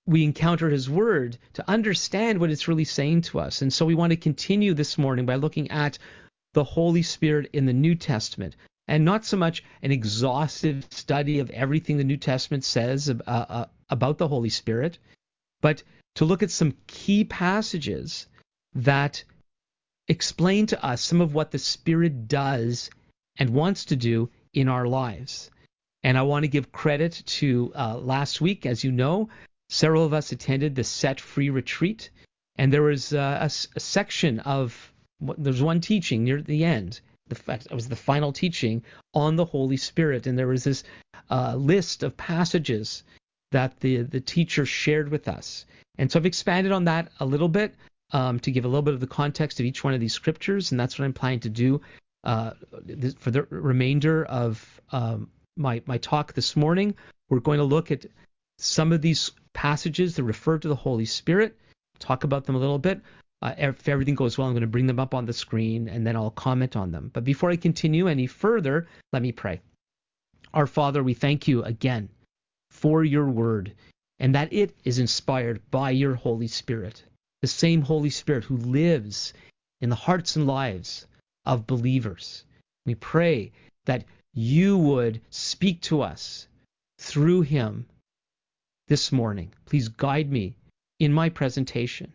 we 0.06 0.24
encounter 0.24 0.70
his 0.70 0.90
word 0.90 1.38
to 1.54 1.70
understand 1.70 2.40
what 2.40 2.50
it's 2.50 2.70
really 2.70 2.86
saying 2.86 3.24
to 3.24 3.40
us. 3.42 3.62
And 3.62 3.72
so 3.72 3.86
we 3.86 3.96
want 3.96 4.12
to 4.12 4.18
continue 4.18 4.74
this 4.74 4.98
morning 4.98 5.26
by 5.26 5.36
looking 5.36 5.70
at 5.72 6.00
the 6.54 6.64
Holy 6.64 7.02
Spirit 7.02 7.50
in 7.52 7.66
the 7.66 7.74
New 7.74 7.96
Testament 7.96 8.56
and 8.88 9.04
not 9.04 9.26
so 9.26 9.36
much 9.36 9.66
an 9.82 9.92
exhaustive 9.92 10.88
study 10.90 11.40
of 11.40 11.50
everything 11.50 11.98
the 11.98 12.06
New 12.06 12.16
Testament 12.16 12.64
says 12.64 13.10
uh, 13.10 13.16
uh, 13.28 13.66
about 13.90 14.18
the 14.18 14.30
Holy 14.30 14.50
Spirit, 14.50 15.00
but 15.60 15.84
to 16.16 16.24
look 16.24 16.42
at 16.42 16.52
some 16.52 16.78
key 16.88 17.26
passages 17.26 18.28
that 18.74 19.22
explain 20.08 20.66
to 20.68 20.82
us 20.82 21.02
some 21.02 21.20
of 21.20 21.34
what 21.34 21.52
the 21.52 21.60
Spirit 21.60 22.30
does 22.30 22.90
and 23.38 23.50
wants 23.50 23.84
to 23.86 23.98
do 23.98 24.30
in 24.54 24.70
our 24.70 24.88
lives. 24.88 25.52
And 26.04 26.18
I 26.18 26.24
want 26.24 26.44
to 26.44 26.50
give 26.50 26.72
credit 26.72 27.22
to 27.26 27.72
uh, 27.76 27.98
last 27.98 28.42
week, 28.42 28.66
as 28.66 28.84
you 28.84 28.92
know, 28.92 29.30
several 29.70 30.04
of 30.04 30.14
us 30.14 30.32
attended 30.32 30.76
the 30.76 30.84
Set 30.84 31.20
Free 31.20 31.50
retreat, 31.50 32.10
and 32.58 32.74
there 32.74 32.82
was 32.82 33.14
uh, 33.14 33.38
a, 33.42 33.46
a, 33.76 33.80
section 33.80 34.40
of 34.40 34.92
there's 35.38 35.62
one 35.62 35.80
teaching 35.80 36.24
near 36.24 36.42
the 36.42 36.66
end. 36.66 37.02
The 37.28 37.36
fact 37.36 37.68
it 37.68 37.74
was 37.74 37.88
the 37.88 37.96
final 37.96 38.34
teaching 38.34 38.84
on 39.14 39.36
the 39.36 39.46
Holy 39.46 39.78
Spirit, 39.78 40.28
and 40.28 40.38
there 40.38 40.48
was 40.48 40.64
this 40.64 40.84
uh, 41.30 41.56
list 41.56 42.04
of 42.04 42.18
passages 42.18 43.04
that 43.52 43.80
the 43.80 44.02
the 44.02 44.20
teacher 44.20 44.66
shared 44.66 45.10
with 45.10 45.28
us. 45.28 45.66
And 45.98 46.12
so 46.12 46.20
I've 46.20 46.26
expanded 46.26 46.72
on 46.72 46.86
that 46.86 47.12
a 47.20 47.26
little 47.26 47.50
bit 47.50 47.76
um, 48.12 48.40
to 48.40 48.52
give 48.52 48.66
a 48.66 48.68
little 48.68 48.82
bit 48.82 48.94
of 48.94 49.00
the 49.00 49.08
context 49.08 49.60
of 49.60 49.66
each 49.66 49.84
one 49.84 49.94
of 49.94 50.00
these 50.00 50.14
scriptures, 50.14 50.72
and 50.72 50.80
that's 50.80 50.98
what 50.98 51.06
I'm 51.06 51.14
planning 51.14 51.42
to 51.42 51.50
do 51.50 51.82
uh, 52.24 52.52
for 53.20 53.32
the 53.32 53.44
remainder 53.50 54.26
of 54.26 54.82
um, 54.92 55.30
my, 55.58 55.82
my 55.86 55.98
talk 55.98 56.34
this 56.34 56.56
morning. 56.56 56.96
We're 57.30 57.40
going 57.40 57.60
to 57.60 57.64
look 57.64 57.92
at 57.92 58.06
some 58.58 58.92
of 58.92 59.02
these 59.02 59.32
passages 59.54 60.16
that 60.16 60.24
refer 60.24 60.58
to 60.58 60.68
the 60.68 60.76
Holy 60.76 61.06
Spirit, 61.06 61.58
talk 62.00 62.24
about 62.24 62.46
them 62.46 62.56
a 62.56 62.60
little 62.60 62.80
bit. 62.80 63.02
Uh, 63.42 63.56
if 63.58 63.88
everything 63.90 64.16
goes 64.16 64.38
well, 64.38 64.48
I'm 64.48 64.54
going 64.54 64.62
to 64.62 64.68
bring 64.68 64.88
them 64.88 65.00
up 65.00 65.16
on 65.16 65.26
the 65.26 65.34
screen 65.34 65.90
and 65.90 66.06
then 66.06 66.16
I'll 66.16 66.32
comment 66.32 66.76
on 66.76 66.92
them. 66.92 67.10
But 67.14 67.24
before 67.24 67.50
I 67.50 67.56
continue 67.56 68.08
any 68.08 68.28
further, 68.28 68.88
let 69.14 69.22
me 69.22 69.32
pray. 69.32 69.62
Our 70.54 70.68
Father, 70.68 71.02
we 71.02 71.14
thank 71.14 71.48
you 71.48 71.64
again 71.64 72.10
for 72.70 73.04
your 73.04 73.30
word 73.30 73.74
and 74.20 74.36
that 74.36 74.54
it 74.54 74.76
is 74.84 75.00
inspired 75.00 75.62
by 75.72 75.90
your 75.90 76.14
Holy 76.14 76.48
Spirit, 76.48 77.04
the 77.42 77.48
same 77.48 77.82
Holy 77.82 78.12
Spirit 78.12 78.44
who 78.44 78.58
lives 78.58 79.34
in 79.82 79.90
the 79.90 79.96
hearts 79.96 80.36
and 80.36 80.46
lives 80.46 81.08
of 81.46 81.66
believers. 81.66 82.46
We 82.86 82.94
pray 82.94 83.52
that 83.86 84.06
you 84.34 84.78
would 84.78 85.22
speak 85.30 85.82
to 85.82 86.02
us 86.02 86.48
through 87.00 87.42
him 87.42 87.86
this 88.88 89.12
morning. 89.12 89.54
Please 89.66 89.88
guide 89.90 90.32
me 90.32 90.56
in 91.00 91.12
my 91.12 91.30
presentation 91.30 92.14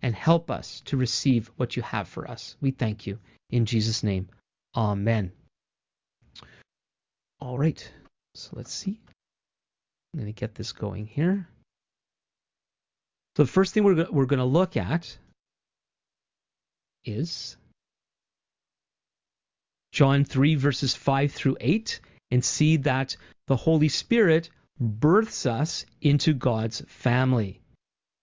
and 0.00 0.14
help 0.14 0.50
us 0.50 0.80
to 0.86 0.96
receive 0.96 1.50
what 1.56 1.76
you 1.76 1.82
have 1.82 2.08
for 2.08 2.28
us. 2.30 2.56
We 2.60 2.70
thank 2.70 3.06
you. 3.06 3.18
In 3.50 3.66
Jesus' 3.66 4.02
name, 4.02 4.28
Amen. 4.74 5.32
All 7.40 7.58
right, 7.58 7.90
so 8.34 8.50
let's 8.54 8.72
see. 8.72 9.00
I'm 10.14 10.20
going 10.20 10.32
to 10.32 10.40
get 10.40 10.54
this 10.54 10.72
going 10.72 11.06
here. 11.06 11.48
So 13.36 13.44
the 13.44 13.50
first 13.50 13.74
thing 13.74 13.84
we're, 13.84 14.06
we're 14.10 14.26
going 14.26 14.38
to 14.38 14.44
look 14.44 14.76
at 14.76 15.16
is 17.04 17.56
John 19.92 20.24
3, 20.24 20.54
verses 20.54 20.94
5 20.94 21.32
through 21.32 21.58
8, 21.60 22.00
and 22.30 22.42
see 22.42 22.76
that 22.78 23.14
the 23.46 23.56
Holy 23.56 23.88
Spirit 23.88 24.48
births 24.80 25.44
us 25.46 25.84
into 26.00 26.32
God's 26.32 26.80
family. 26.88 27.60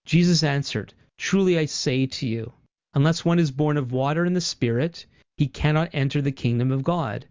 Jesus 0.05 0.43
answered, 0.43 0.93
Truly 1.19 1.59
I 1.59 1.65
say 1.65 2.07
to 2.07 2.27
you, 2.27 2.51
unless 2.95 3.23
one 3.23 3.37
is 3.37 3.51
born 3.51 3.77
of 3.77 3.91
water 3.91 4.25
and 4.25 4.35
the 4.35 4.41
Spirit, 4.41 5.05
he 5.37 5.47
cannot 5.47 5.91
enter 5.93 6.21
the 6.21 6.31
kingdom 6.31 6.71
of 6.71 6.83
God. 6.83 7.27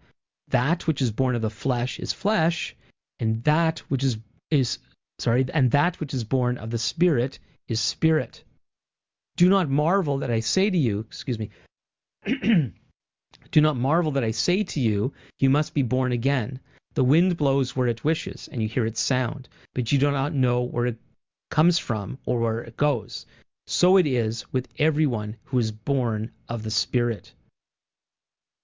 That 0.49 0.87
which 0.87 1.03
is 1.03 1.11
born 1.11 1.35
of 1.35 1.43
the 1.43 1.51
flesh 1.51 1.99
is 1.99 2.13
flesh, 2.13 2.77
and 3.19 3.43
that 3.45 3.81
which 3.91 4.05
is 4.05 4.19
is 4.51 4.79
sorry, 5.19 5.47
and 5.53 5.73
that 5.73 5.99
which 6.01 6.15
is 6.15 6.25
born 6.25 6.59
of 6.59 6.71
the 6.71 6.79
Spirit 6.79 7.39
is 7.67 7.81
spirit. 7.81 8.45
Do 9.37 9.49
not 9.49 9.69
marvel 9.69 10.19
that 10.19 10.31
I 10.31 10.41
say 10.41 10.71
to 10.71 10.79
you, 10.79 11.01
excuse 11.01 11.39
me, 11.39 11.51
Do 13.51 13.61
not 13.61 13.77
marvel 13.77 14.13
that 14.13 14.25
I 14.25 14.31
say 14.31 14.63
to 14.63 14.81
you, 14.81 15.13
You 15.39 15.49
must 15.49 15.73
be 15.73 15.83
born 15.83 16.13
again. 16.13 16.61
The 16.95 17.05
wind 17.05 17.37
blows 17.37 17.75
where 17.75 17.89
it 17.89 18.05
wishes, 18.05 18.49
and 18.53 18.61
you 18.61 18.69
hear 18.69 18.85
its 18.85 19.01
sound, 19.01 19.49
but 19.75 19.91
you 19.91 19.99
do 19.99 20.11
not 20.11 20.35
know 20.35 20.63
where 20.63 20.87
it 20.87 20.99
comes 21.51 21.79
from 21.79 22.19
or 22.27 22.41
where 22.41 22.61
it 22.61 22.77
goes. 22.77 23.25
So 23.67 23.97
it 23.97 24.07
is 24.07 24.51
with 24.53 24.69
everyone 24.79 25.37
who 25.45 25.59
is 25.59 25.73
born 25.73 26.31
of 26.49 26.63
the 26.63 26.71
Spirit. 26.71 27.33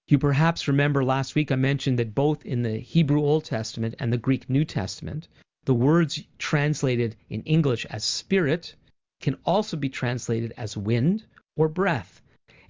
You 0.06 0.18
perhaps 0.18 0.68
remember 0.68 1.02
last 1.02 1.34
week 1.34 1.50
I 1.50 1.56
mentioned 1.56 1.98
that 1.98 2.14
both 2.14 2.44
in 2.44 2.62
the 2.62 2.78
Hebrew 2.78 3.20
Old 3.20 3.44
Testament 3.46 3.94
and 3.98 4.12
the 4.12 4.18
Greek 4.18 4.50
New 4.50 4.64
Testament, 4.64 5.28
the 5.64 5.74
words 5.74 6.22
translated 6.36 7.16
in 7.30 7.42
English 7.44 7.86
as 7.86 8.04
spirit 8.04 8.74
can 9.20 9.38
also 9.46 9.78
be 9.78 9.88
translated 9.88 10.52
as 10.58 10.76
wind 10.76 11.24
or 11.56 11.68
breath. 11.68 12.20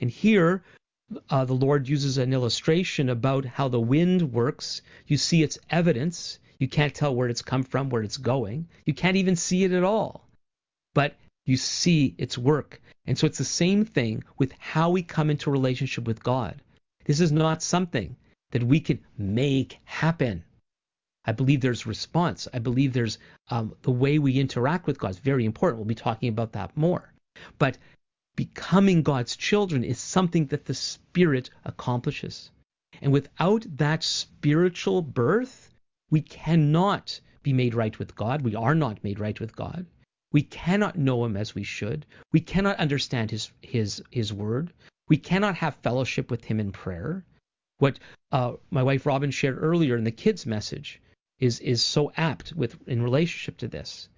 And 0.01 0.11
here 0.11 0.63
uh, 1.31 1.45
the 1.45 1.55
Lord 1.55 1.89
uses 1.89 2.19
an 2.19 2.33
illustration 2.33 3.09
about 3.11 3.45
how 3.45 3.69
the 3.69 3.81
wind 3.81 4.33
works. 4.33 4.83
You 5.07 5.17
see 5.17 5.43
its 5.43 5.59
evidence. 5.71 6.39
You 6.59 6.69
can't 6.69 6.95
tell 6.95 7.15
where 7.15 7.29
it's 7.29 7.43
come 7.43 7.65
from, 7.65 7.91
where 7.91 8.03
it's 8.03 8.17
going. 8.17 8.69
You 8.87 8.95
can't 8.95 9.17
even 9.17 9.37
see 9.37 9.65
it 9.65 9.73
at 9.73 9.85
all. 9.85 10.29
but 10.95 11.15
you 11.47 11.57
see 11.57 12.15
its 12.19 12.39
work. 12.39 12.81
And 13.07 13.19
so 13.19 13.27
it's 13.27 13.39
the 13.39 13.45
same 13.45 13.85
thing 13.85 14.25
with 14.39 14.53
how 14.59 14.91
we 14.91 15.03
come 15.03 15.29
into 15.31 15.51
relationship 15.51 16.07
with 16.07 16.23
God. 16.23 16.63
This 17.05 17.21
is 17.21 17.33
not 17.33 17.63
something 17.63 18.17
that 18.53 18.63
we 18.63 18.81
can 18.81 19.01
make 19.19 19.79
happen. 19.85 20.45
I 21.27 21.33
believe 21.33 21.61
there's 21.61 21.87
response. 21.87 22.49
I 22.55 22.59
believe 22.61 22.93
there's 22.93 23.19
um, 23.51 23.75
the 23.83 23.91
way 23.91 24.19
we 24.19 24.39
interact 24.41 24.87
with 24.87 24.99
God 24.99 25.11
is 25.11 25.19
very 25.19 25.45
important. 25.45 25.79
We'll 25.79 25.87
be 25.87 25.95
talking 25.95 26.29
about 26.29 26.53
that 26.53 26.77
more. 26.77 27.13
But 27.59 27.77
becoming 28.37 29.03
God's 29.03 29.37
children 29.37 29.85
is 29.85 29.99
something 29.99 30.47
that 30.47 30.65
the 30.65 30.75
Spirit 30.75 31.51
accomplishes. 31.65 32.51
And 33.01 33.13
without 33.13 33.65
that 33.77 34.03
spiritual 34.03 35.03
birth, 35.03 35.73
we 36.11 36.21
cannot 36.21 37.21
be 37.43 37.53
made 37.53 37.75
right 37.75 37.99
with 37.99 38.17
God. 38.17 38.43
We 38.43 38.55
are 38.55 38.75
not 38.75 39.05
made 39.05 39.21
right 39.21 39.39
with 39.39 39.55
God. 39.55 39.87
We 40.33 40.43
cannot 40.43 40.99
know 40.99 41.25
him 41.25 41.37
as 41.37 41.55
we 41.55 41.63
should. 41.63 42.07
We 42.33 42.41
cannot 42.41 42.79
understand 42.79 43.31
his 43.31 43.53
his 43.63 44.03
his 44.11 44.33
word. 44.33 44.73
We 45.09 45.17
cannot 45.17 45.55
have 45.57 45.77
fellowship 45.77 46.31
with 46.31 46.45
him 46.45 46.59
in 46.59 46.73
prayer. 46.73 47.25
What 47.79 47.99
uh, 48.33 48.55
my 48.71 48.83
wife 48.83 49.07
Robin 49.07 49.31
shared 49.31 49.59
earlier 49.61 49.97
in 49.97 50.05
the 50.05 50.11
kids' 50.11 50.47
message 50.47 51.01
is 51.39 51.61
is 51.61 51.83
so 51.83 52.13
apt 52.17 52.53
with 52.55 52.77
in 52.89 53.03
relationship 53.03 53.59
to 53.59 53.69
this. 53.69 54.09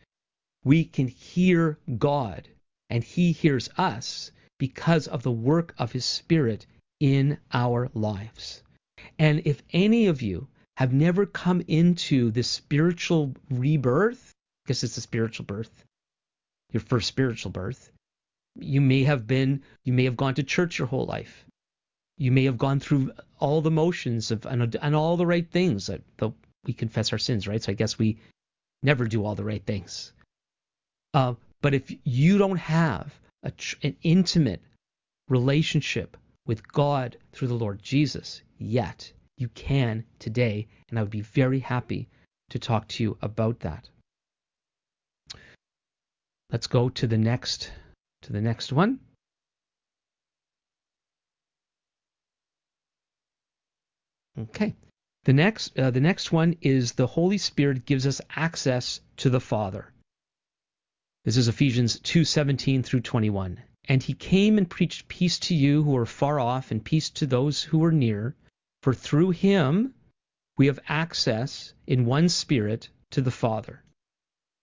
We 0.64 0.84
can 0.84 1.08
hear 1.08 1.78
God 1.98 2.48
and 2.90 3.02
he 3.02 3.32
hears 3.32 3.68
us 3.76 4.30
because 4.58 5.06
of 5.06 5.22
the 5.22 5.32
work 5.32 5.74
of 5.78 5.92
his 5.92 6.04
spirit 6.04 6.66
in 7.00 7.38
our 7.52 7.90
lives. 7.94 8.62
And 9.18 9.42
if 9.44 9.62
any 9.72 10.06
of 10.06 10.22
you 10.22 10.48
have 10.76 10.92
never 10.92 11.26
come 11.26 11.62
into 11.68 12.30
this 12.30 12.48
spiritual 12.48 13.34
rebirth, 13.50 14.32
because 14.64 14.84
it's 14.84 14.96
a 14.96 15.00
spiritual 15.00 15.46
birth, 15.46 15.84
your 16.72 16.80
first 16.80 17.08
spiritual 17.08 17.50
birth, 17.50 17.90
you 18.58 18.80
may 18.80 19.04
have 19.04 19.26
been, 19.26 19.62
you 19.84 19.92
may 19.92 20.04
have 20.04 20.16
gone 20.16 20.34
to 20.34 20.42
church 20.42 20.78
your 20.78 20.88
whole 20.88 21.06
life. 21.06 21.44
You 22.18 22.32
may 22.32 22.44
have 22.44 22.56
gone 22.56 22.80
through 22.80 23.12
all 23.38 23.60
the 23.60 23.70
motions 23.70 24.30
of 24.30 24.46
and, 24.46 24.74
and 24.76 24.96
all 24.96 25.16
the 25.16 25.26
right 25.26 25.48
things. 25.50 25.90
Though 26.16 26.34
we 26.64 26.72
confess 26.72 27.12
our 27.12 27.18
sins, 27.18 27.46
right? 27.46 27.62
So 27.62 27.72
I 27.72 27.74
guess 27.74 27.98
we 27.98 28.18
never 28.82 29.06
do 29.06 29.24
all 29.24 29.34
the 29.34 29.44
right 29.44 29.64
things. 29.64 30.12
Uh, 31.12 31.34
but 31.62 31.74
if 31.74 31.92
you 32.04 32.38
don't 32.38 32.58
have 32.58 33.18
a, 33.42 33.52
an 33.82 33.96
intimate 34.02 34.62
relationship 35.28 36.16
with 36.46 36.66
God 36.72 37.16
through 37.32 37.48
the 37.48 37.54
Lord 37.54 37.82
Jesus 37.82 38.42
yet, 38.58 39.12
you 39.36 39.48
can 39.48 40.04
today, 40.18 40.66
and 40.88 40.98
I 40.98 41.02
would 41.02 41.10
be 41.10 41.20
very 41.20 41.58
happy 41.58 42.08
to 42.50 42.58
talk 42.58 42.88
to 42.88 43.02
you 43.02 43.18
about 43.20 43.60
that. 43.60 43.88
Let's 46.50 46.68
go 46.68 46.88
to 46.90 47.06
the 47.06 47.18
next 47.18 47.72
to 48.22 48.32
the 48.32 48.40
next 48.40 48.72
one. 48.72 49.00
Okay. 54.38 54.74
The 55.24 55.32
next 55.32 55.76
uh, 55.78 55.90
the 55.90 56.00
next 56.00 56.30
one 56.30 56.56
is 56.60 56.92
the 56.92 57.06
Holy 57.06 57.38
Spirit 57.38 57.84
gives 57.84 58.06
us 58.06 58.20
access 58.36 59.00
to 59.16 59.30
the 59.30 59.40
Father. 59.40 59.92
This 61.26 61.38
is 61.38 61.48
Ephesians 61.48 61.98
2:17 62.02 62.84
through 62.84 63.00
21. 63.00 63.60
And 63.86 64.00
he 64.00 64.14
came 64.14 64.58
and 64.58 64.70
preached 64.70 65.08
peace 65.08 65.40
to 65.40 65.56
you 65.56 65.82
who 65.82 65.96
are 65.96 66.06
far 66.06 66.38
off 66.38 66.70
and 66.70 66.84
peace 66.84 67.10
to 67.10 67.26
those 67.26 67.64
who 67.64 67.82
are 67.82 67.90
near, 67.90 68.36
for 68.84 68.94
through 68.94 69.30
him 69.30 69.92
we 70.56 70.66
have 70.66 70.78
access 70.86 71.74
in 71.84 72.06
one 72.06 72.28
spirit 72.28 72.90
to 73.10 73.20
the 73.20 73.32
Father. 73.32 73.82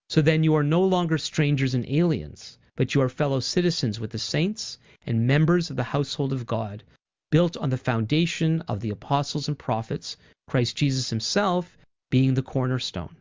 So 0.08 0.22
then 0.22 0.46
you 0.46 0.56
are 0.56 0.64
no 0.64 0.82
longer 0.82 1.18
strangers 1.18 1.74
and 1.74 1.86
aliens, 1.86 2.58
but 2.78 2.96
you 2.96 3.02
are 3.02 3.10
fellow 3.10 3.42
citizens 3.42 4.00
with 4.00 4.12
the 4.12 4.18
saints 4.18 4.78
and 5.06 5.28
members 5.28 5.70
of 5.70 5.76
the 5.76 5.84
household 5.84 6.32
of 6.32 6.46
God, 6.46 6.82
built 7.30 7.58
on 7.58 7.72
the 7.72 7.78
foundation 7.78 8.62
of 8.70 8.80
the 8.80 8.92
apostles 8.92 9.50
and 9.50 9.60
prophets, 9.60 10.16
Christ 10.48 10.78
Jesus 10.78 11.10
himself 11.10 11.78
being 12.10 12.36
the 12.36 12.42
cornerstone 12.42 13.18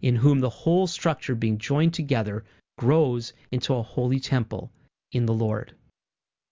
in 0.00 0.16
whom 0.16 0.40
the 0.40 0.50
whole 0.50 0.86
structure 0.86 1.34
being 1.34 1.58
joined 1.58 1.94
together 1.94 2.44
grows 2.78 3.32
into 3.50 3.74
a 3.74 3.82
holy 3.82 4.20
temple 4.20 4.70
in 5.12 5.26
the 5.26 5.34
Lord. 5.34 5.74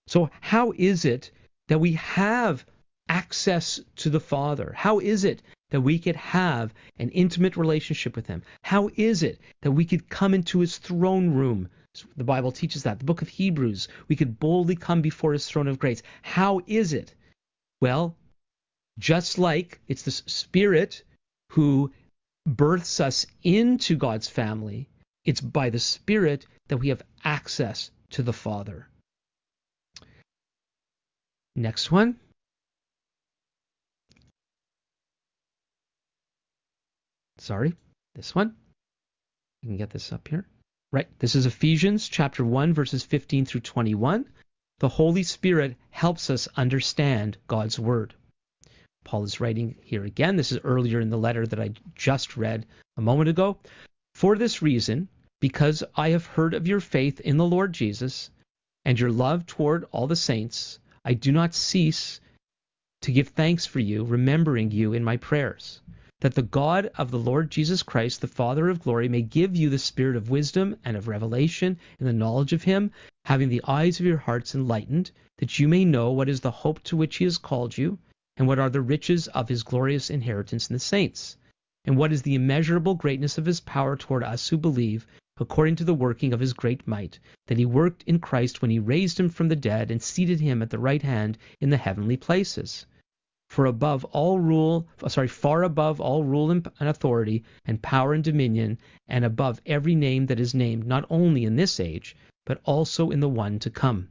So, 0.07 0.31
how 0.41 0.73
is 0.77 1.05
it 1.05 1.31
that 1.69 1.81
we 1.81 1.93
have 1.93 2.65
access 3.09 3.81
to 3.97 4.11
the 4.11 4.21
Father? 4.21 4.73
How 4.77 4.99
is 4.99 5.25
it 5.25 5.43
that 5.71 5.81
we 5.81 5.99
could 5.99 6.17
have 6.17 6.73
an 6.99 7.11
intimate 7.11 7.57
relationship 7.57 8.17
with 8.17 8.27
Him? 8.27 8.43
How 8.63 8.91
is 8.97 9.23
it 9.23 9.41
that 9.63 9.73
we 9.73 9.85
could 9.85 10.09
come 10.09 10.35
into 10.35 10.61
His 10.61 10.79
throne 10.79 11.31
room? 11.35 11.69
The 12.17 12.25
Bible 12.25 12.53
teaches 12.53 12.83
that. 12.83 12.99
The 12.99 13.05
book 13.05 13.23
of 13.23 13.29
Hebrews, 13.29 13.89
we 14.09 14.17
could 14.17 14.39
boldly 14.39 14.77
come 14.77 15.03
before 15.03 15.33
His 15.33 15.47
throne 15.47 15.69
of 15.69 15.79
grace. 15.79 16.03
How 16.23 16.61
is 16.67 16.93
it? 16.93 17.15
Well, 17.81 18.17
just 18.99 19.39
like 19.39 19.81
it's 19.89 20.03
the 20.03 20.11
Spirit 20.11 21.03
who 21.51 21.93
births 22.47 23.01
us 23.01 23.27
into 23.43 23.97
God's 23.97 24.29
family, 24.29 24.89
it's 25.25 25.41
by 25.41 25.71
the 25.71 25.79
Spirit 25.79 26.47
that 26.69 26.77
we 26.77 26.89
have 26.89 27.03
access 27.25 27.91
to 28.11 28.23
the 28.23 28.33
Father. 28.33 28.89
Next 31.57 31.91
one. 31.91 32.19
Sorry, 37.39 37.75
this 38.15 38.35
one. 38.35 38.57
You 39.63 39.69
can 39.69 39.77
get 39.77 39.91
this 39.91 40.13
up 40.13 40.29
here. 40.29 40.47
Right, 40.93 41.09
this 41.19 41.35
is 41.35 41.47
Ephesians 41.47 42.09
chapter 42.09 42.45
1, 42.45 42.73
verses 42.73 43.03
15 43.03 43.47
through 43.47 43.63
21. 43.63 44.27
The 44.79 44.89
Holy 44.89 45.23
Spirit 45.23 45.77
helps 45.91 46.31
us 46.31 46.49
understand 46.57 47.39
God's 47.47 47.79
Word. 47.79 48.15
Paul 49.05 49.25
is 49.25 49.38
writing 49.38 49.77
here 49.83 50.05
again. 50.05 50.37
This 50.37 50.51
is 50.51 50.59
earlier 50.64 50.99
in 50.99 51.11
the 51.11 51.19
letter 51.19 51.47
that 51.47 51.61
I 51.61 51.71
just 51.95 52.37
read 52.37 52.67
a 52.97 53.03
moment 53.03 53.29
ago. 53.29 53.59
For 54.14 54.37
this 54.37 54.62
reason, 54.62 55.09
because 55.40 55.85
I 55.95 56.11
have 56.11 56.25
heard 56.25 56.55
of 56.55 56.67
your 56.67 56.81
faith 56.81 57.21
in 57.21 57.37
the 57.37 57.45
Lord 57.45 57.73
Jesus 57.73 58.31
and 58.85 58.99
your 58.99 59.12
love 59.12 59.45
toward 59.45 59.85
all 59.93 60.07
the 60.07 60.17
saints, 60.17 60.79
I 61.05 61.12
do 61.12 61.33
not 61.33 61.55
cease 61.55 62.21
to 63.03 63.12
give 63.12 63.29
thanks 63.29 63.67
for 63.67 63.81
you, 63.81 64.05
remembering 64.05 64.71
you 64.71 64.95
in 64.95 65.05
my 65.05 65.19
prayers, 65.19 65.83
that 66.21 66.35
the 66.35 66.43
God 66.43 66.90
of 66.97 67.11
the 67.11 67.19
Lord 67.19 67.51
Jesus 67.51 67.83
Christ, 67.83 68.23
the 68.23 68.27
Father 68.27 68.71
of 68.71 68.81
glory, 68.81 69.09
may 69.11 69.21
give 69.21 69.55
you 69.55 69.69
the 69.69 69.79
spirit 69.79 70.17
of 70.17 70.31
wisdom 70.31 70.77
and 70.83 70.97
of 70.97 71.09
revelation 71.09 71.77
in 72.01 72.07
the 72.07 72.12
knowledge 72.14 72.55
of 72.55 72.62
him, 72.62 72.90
having 73.27 73.51
the 73.51 73.62
eyes 73.69 74.01
of 74.01 74.07
your 74.07 74.17
hearts 74.17 74.55
enlightened, 74.55 75.11
that 75.38 75.59
you 75.59 75.69
may 75.69 75.85
know 75.85 76.11
what 76.11 76.31
is 76.31 76.40
the 76.40 76.51
hope 76.51 76.83
to 76.85 76.97
which 76.97 77.17
he 77.17 77.25
has 77.25 77.37
called 77.37 77.77
you 77.77 77.99
and 78.37 78.49
what 78.49 78.59
are 78.59 78.70
the 78.70 78.81
riches 78.81 79.29
of 79.29 79.49
his 79.49 79.62
glorious 79.62 80.11
inheritance 80.11 80.68
in 80.68 80.75
the 80.75 80.81
saints? 80.81 81.37
And 81.85 81.97
what 81.97 82.12
is 82.12 82.23
the 82.23 82.35
immeasurable 82.35 82.94
greatness 82.94 83.38
of 83.38 83.47
his 83.47 83.61
power 83.61 83.97
toward 83.97 84.25
us 84.25 84.49
who 84.49 84.57
believe, 84.57 85.07
according 85.37 85.77
to 85.77 85.85
the 85.85 85.94
working 85.94 86.33
of 86.33 86.40
his 86.40 86.53
great 86.53 86.87
might, 86.88 87.18
that 87.47 87.59
he 87.59 87.66
worked 87.66 88.03
in 88.05 88.18
Christ 88.18 88.62
when 88.62 88.70
he 88.70 88.79
raised 88.79 89.20
him 89.20 89.29
from 89.29 89.49
the 89.49 89.57
dead 89.57 89.90
and 89.90 90.03
seated 90.03 90.40
him 90.40 90.62
at 90.62 90.70
the 90.70 90.79
right 90.79 91.03
hand 91.03 91.38
in 91.61 91.70
the 91.70 91.77
heavenly 91.77 92.16
places? 92.16 92.87
For 93.51 93.66
above 93.66 94.05
all 94.07 94.40
rule, 94.40 94.88
sorry, 95.07 95.29
far 95.29 95.62
above 95.62 96.01
all 96.01 96.25
rule 96.25 96.51
and 96.51 96.66
authority 96.81 97.44
and 97.66 97.83
power 97.83 98.14
and 98.14 98.25
dominion, 98.25 98.79
and 99.07 99.25
above 99.25 99.61
every 99.66 99.94
name 99.94 100.27
that 100.27 100.40
is 100.40 100.55
named, 100.55 100.87
not 100.87 101.07
only 101.11 101.44
in 101.44 101.55
this 101.55 101.79
age, 101.79 102.16
but 102.47 102.61
also 102.64 103.11
in 103.11 103.20
the 103.20 103.29
one 103.29 103.59
to 103.61 103.70
come. 103.70 104.09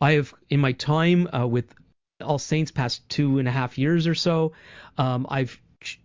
I 0.00 0.12
have, 0.12 0.32
in 0.48 0.60
my 0.60 0.72
time 0.72 1.28
uh, 1.34 1.46
with 1.46 1.74
all 2.22 2.38
Saints 2.38 2.70
past 2.70 3.08
two 3.08 3.38
and 3.38 3.48
a 3.48 3.52
half 3.52 3.78
years 3.78 4.06
or 4.06 4.14
so. 4.14 4.52
Um, 4.96 5.26
I've 5.28 5.58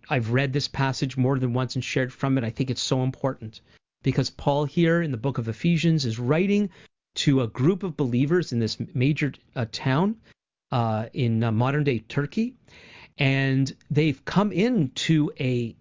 I've 0.08 0.30
read 0.30 0.52
this 0.52 0.68
passage 0.68 1.16
more 1.16 1.38
than 1.38 1.52
once 1.52 1.74
and 1.74 1.84
shared 1.84 2.12
from 2.12 2.38
it. 2.38 2.44
I 2.44 2.50
think 2.50 2.70
it's 2.70 2.82
so 2.82 3.02
important 3.02 3.60
because 4.02 4.30
Paul 4.30 4.64
here 4.64 5.02
in 5.02 5.10
the 5.10 5.16
book 5.16 5.38
of 5.38 5.48
Ephesians 5.48 6.04
is 6.04 6.18
writing 6.18 6.70
to 7.16 7.42
a 7.42 7.48
group 7.48 7.82
of 7.82 7.96
believers 7.96 8.52
in 8.52 8.60
this 8.60 8.78
major 8.94 9.32
uh, 9.56 9.66
town 9.72 10.16
uh, 10.70 11.06
in 11.12 11.42
uh, 11.42 11.50
modern 11.50 11.84
day 11.84 11.98
Turkey, 12.00 12.54
and 13.18 13.74
they've 13.90 14.24
come 14.24 14.52
into 14.52 15.32
a 15.40 15.74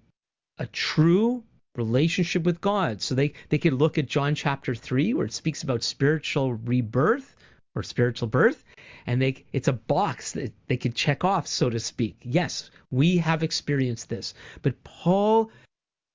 a 0.58 0.66
true 0.68 1.44
relationship 1.76 2.44
with 2.44 2.62
God. 2.62 3.02
So 3.02 3.14
they 3.14 3.34
they 3.50 3.60
could 3.60 3.74
look 3.74 4.00
at 4.00 4.08
John 4.08 4.34
chapter 4.34 4.74
three 4.74 5.14
where 5.14 5.26
it 5.26 5.34
speaks 5.34 5.62
about 5.62 5.84
spiritual 5.84 6.54
rebirth 6.54 7.36
or 7.76 7.84
spiritual 7.84 8.28
birth, 8.28 8.64
and 9.06 9.22
they 9.22 9.44
it's 9.54 9.68
a 9.68 9.74
box 9.74 10.32
that 10.34 10.54
they 10.68 10.78
can 10.78 10.94
check 10.94 11.24
off, 11.24 11.48
so 11.48 11.70
to 11.70 11.80
speak. 11.80 12.18
Yes, 12.22 12.72
we 12.92 13.18
have 13.18 13.44
experienced 13.44 14.10
this, 14.10 14.34
but 14.62 14.84
Paul 14.84 15.52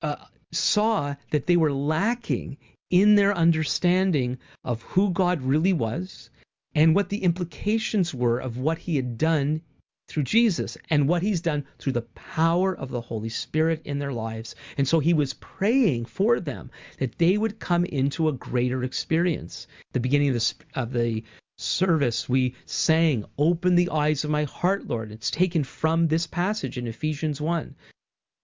uh, 0.01 0.15
saw 0.51 1.15
that 1.31 1.47
they 1.47 1.57
were 1.57 1.73
lacking 1.73 2.57
in 2.89 3.15
their 3.15 3.35
understanding 3.35 4.37
of 4.63 4.81
who 4.81 5.11
God 5.11 5.41
really 5.41 5.73
was 5.73 6.29
and 6.73 6.95
what 6.95 7.09
the 7.09 7.23
implications 7.23 8.13
were 8.13 8.39
of 8.39 8.57
what 8.57 8.79
he 8.79 8.95
had 8.95 9.17
done 9.17 9.61
through 10.07 10.23
Jesus 10.23 10.75
and 10.89 11.07
what 11.07 11.21
he's 11.21 11.41
done 11.41 11.65
through 11.77 11.93
the 11.93 12.01
power 12.01 12.75
of 12.75 12.89
the 12.89 13.01
Holy 13.01 13.29
Spirit 13.29 13.81
in 13.85 13.99
their 13.99 14.11
lives. 14.11 14.55
And 14.77 14.87
so 14.87 14.99
he 14.99 15.13
was 15.13 15.33
praying 15.33 16.05
for 16.05 16.39
them 16.39 16.71
that 16.97 17.17
they 17.19 17.37
would 17.37 17.59
come 17.59 17.85
into 17.85 18.27
a 18.27 18.33
greater 18.33 18.83
experience. 18.83 19.67
The 19.93 19.99
beginning 19.99 20.29
of 20.29 20.33
the, 20.35 20.53
of 20.73 20.93
the 20.93 21.23
service, 21.59 22.27
we 22.29 22.55
sang, 22.65 23.25
Open 23.37 23.75
the 23.75 23.89
eyes 23.89 24.23
of 24.23 24.29
my 24.29 24.43
heart, 24.45 24.87
Lord. 24.87 25.11
It's 25.11 25.31
taken 25.31 25.63
from 25.63 26.07
this 26.07 26.27
passage 26.27 26.77
in 26.77 26.87
Ephesians 26.87 27.41
1. 27.41 27.75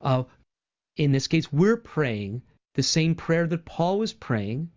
Uh, 0.02 0.24
in 0.98 1.12
this 1.12 1.28
case, 1.28 1.52
we're 1.52 1.78
praying 1.78 2.42
the 2.76 2.84
same 2.84 3.16
prayer 3.16 3.48
that 3.48 3.66
Paul 3.66 4.00
was 4.00 4.14
praying 4.14 4.70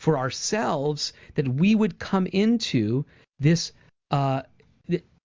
for 0.00 0.18
ourselves, 0.18 1.12
that 1.34 1.46
we 1.46 1.74
would 1.74 1.98
come 1.98 2.26
into 2.26 3.04
this 3.38 3.72
uh, 4.10 4.42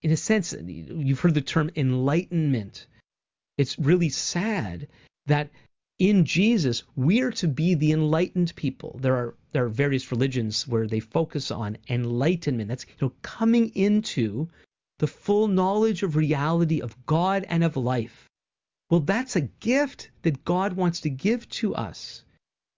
in 0.02 0.12
a 0.12 0.18
sense, 0.18 0.54
you've 0.54 1.20
heard 1.20 1.34
the 1.34 1.42
term 1.42 1.72
enlightenment. 1.76 2.88
It's 3.58 3.80
really 3.80 4.10
sad 4.10 4.88
that 5.26 5.50
in 6.00 6.26
Jesus 6.26 6.84
we 6.96 7.22
are 7.22 7.32
to 7.32 7.48
be 7.48 7.74
the 7.74 7.92
enlightened 7.92 8.56
people. 8.56 9.00
There 9.02 9.16
are 9.16 9.34
there 9.52 9.66
are 9.66 9.70
various 9.70 10.12
religions 10.12 10.68
where 10.68 10.88
they 10.88 11.00
focus 11.00 11.50
on 11.50 11.78
enlightenment. 11.90 12.70
That's 12.70 12.86
you 12.86 13.08
know 13.08 13.14
coming 13.24 13.70
into 13.76 14.48
the 15.00 15.08
full 15.08 15.48
knowledge 15.48 16.04
of 16.04 16.16
reality 16.16 16.82
of 16.82 17.06
God 17.06 17.46
and 17.50 17.64
of 17.64 17.78
life. 17.78 18.30
Well, 18.90 19.02
that's 19.02 19.36
a 19.36 19.42
gift 19.42 20.12
that 20.22 20.46
God 20.46 20.74
wants 20.74 21.02
to 21.02 21.10
give 21.10 21.50
to 21.50 21.76
us. 21.76 22.24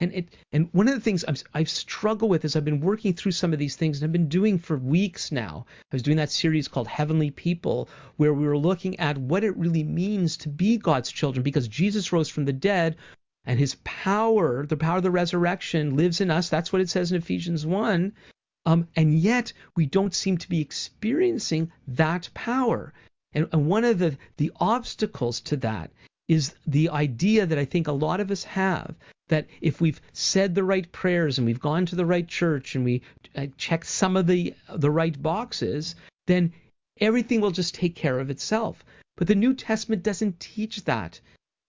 And 0.02 0.14
it 0.14 0.34
and 0.54 0.70
one 0.72 0.88
of 0.88 0.94
the 0.94 1.02
things 1.02 1.26
I've, 1.26 1.44
I've 1.54 1.70
struggled 1.70 2.32
with 2.32 2.46
is 2.46 2.56
I've 2.56 2.64
been 2.64 2.80
working 2.80 3.14
through 3.14 3.34
some 3.34 3.52
of 3.52 3.60
these 3.60 3.76
things 3.76 3.98
and 3.98 4.08
I've 4.08 4.14
been 4.14 4.30
doing 4.30 4.58
for 4.58 4.78
weeks 4.78 5.30
now. 5.30 5.66
I 5.92 5.96
was 5.96 6.04
doing 6.04 6.16
that 6.18 6.32
series 6.32 6.70
called 6.70 6.88
Heavenly 6.88 7.32
People 7.32 7.90
where 8.16 8.34
we 8.34 8.48
were 8.48 8.58
looking 8.58 8.98
at 9.00 9.18
what 9.18 9.44
it 9.44 9.58
really 9.58 9.84
means 9.84 10.38
to 10.38 10.50
be 10.50 10.78
God's 10.78 11.12
children 11.12 11.44
because 11.44 11.68
Jesus 11.68 12.14
rose 12.14 12.30
from 12.30 12.46
the 12.46 12.54
dead 12.54 12.96
and 13.44 13.60
his 13.60 13.76
power, 13.84 14.66
the 14.66 14.78
power 14.78 14.98
of 14.98 15.04
the 15.04 15.12
resurrection 15.12 15.98
lives 15.98 16.22
in 16.22 16.32
us. 16.32 16.48
That's 16.48 16.72
what 16.72 16.82
it 16.82 16.90
says 16.90 17.12
in 17.12 17.18
Ephesians 17.18 17.66
1. 17.66 18.14
Um, 18.66 18.88
and 18.96 19.20
yet 19.20 19.52
we 19.76 19.86
don't 19.86 20.14
seem 20.14 20.38
to 20.38 20.48
be 20.48 20.62
experiencing 20.62 21.74
that 21.88 22.30
power. 22.34 22.94
And, 23.34 23.50
and 23.52 23.68
one 23.68 23.84
of 23.84 24.00
the, 24.00 24.18
the 24.38 24.52
obstacles 24.62 25.42
to 25.42 25.58
that 25.58 25.92
is 26.30 26.54
the 26.68 26.90
idea 26.90 27.46
that 27.46 27.58
I 27.58 27.66
think 27.66 27.88
a 27.88 27.92
lot 27.92 28.22
of 28.22 28.32
us 28.32 28.46
have 28.46 28.96
that 29.30 29.48
if 29.62 29.80
we've 29.80 30.02
said 30.14 30.54
the 30.54 30.64
right 30.64 30.92
prayers 30.92 31.38
and 31.38 31.48
we've 31.48 31.60
gone 31.60 31.86
to 31.86 31.96
the 31.96 32.06
right 32.06 32.28
church 32.28 32.76
and 32.76 32.84
we 32.84 33.02
uh, 33.36 33.48
check 33.58 33.86
some 33.86 34.18
of 34.18 34.28
the 34.28 34.54
the 34.76 34.92
right 34.92 35.20
boxes, 35.22 35.96
then 36.28 36.52
everything 37.00 37.40
will 37.40 37.52
just 37.52 37.74
take 37.74 37.96
care 37.96 38.20
of 38.20 38.30
itself. 38.30 38.84
But 39.16 39.28
the 39.28 39.36
New 39.36 39.54
Testament 39.54 40.04
doesn't 40.04 40.40
teach 40.40 40.84
that. 40.86 41.20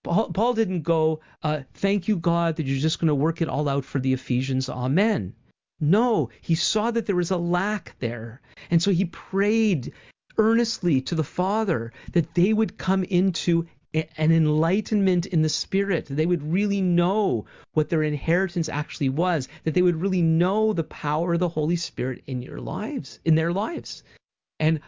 Paul, 0.03 0.33
Paul 0.33 0.55
didn't 0.55 0.83
go, 0.83 1.21
uh, 1.43 1.61
"Thank 1.75 2.09
you, 2.09 2.17
God, 2.17 2.57
that 2.57 2.67
you're 2.67 2.79
just 2.79 2.99
going 2.99 3.09
to 3.09 3.15
work 3.15 3.41
it 3.43 3.49
all 3.49 3.69
out 3.69 3.85
for 3.85 4.01
the 4.01 4.13
Ephesians. 4.13 4.69
Amen." 4.69 5.35
No, 5.81 6.31
he 6.41 6.55
saw 6.55 6.91
that 6.91 7.07
there 7.07 7.17
was 7.17 7.31
a 7.31 7.37
lack 7.39 7.97
there, 8.01 8.41
and 8.71 8.83
so 8.83 8.91
he 8.91 9.07
prayed 9.07 9.93
earnestly 10.39 11.01
to 11.03 11.15
the 11.15 11.25
Father 11.25 11.93
that 12.13 12.35
they 12.35 12.53
would 12.53 12.79
come 12.79 13.05
into 13.05 13.67
an 13.93 14.31
enlightenment 14.31 15.27
in 15.27 15.43
the 15.43 15.49
spirit. 15.49 16.07
They 16.09 16.27
would 16.27 16.43
really 16.43 16.81
know 16.81 17.47
what 17.73 17.89
their 17.89 18.03
inheritance 18.05 18.69
actually 18.69 19.09
was, 19.09 19.49
that 19.65 19.75
they 19.75 19.83
would 19.83 20.01
really 20.01 20.23
know 20.23 20.73
the 20.73 20.85
power 20.85 21.35
of 21.35 21.41
the 21.41 21.49
Holy 21.49 21.77
Spirit 21.77 22.23
in 22.27 22.41
your 22.41 22.61
lives, 22.61 23.19
in 23.25 23.35
their 23.35 23.53
lives. 23.53 24.05
And 24.61 24.81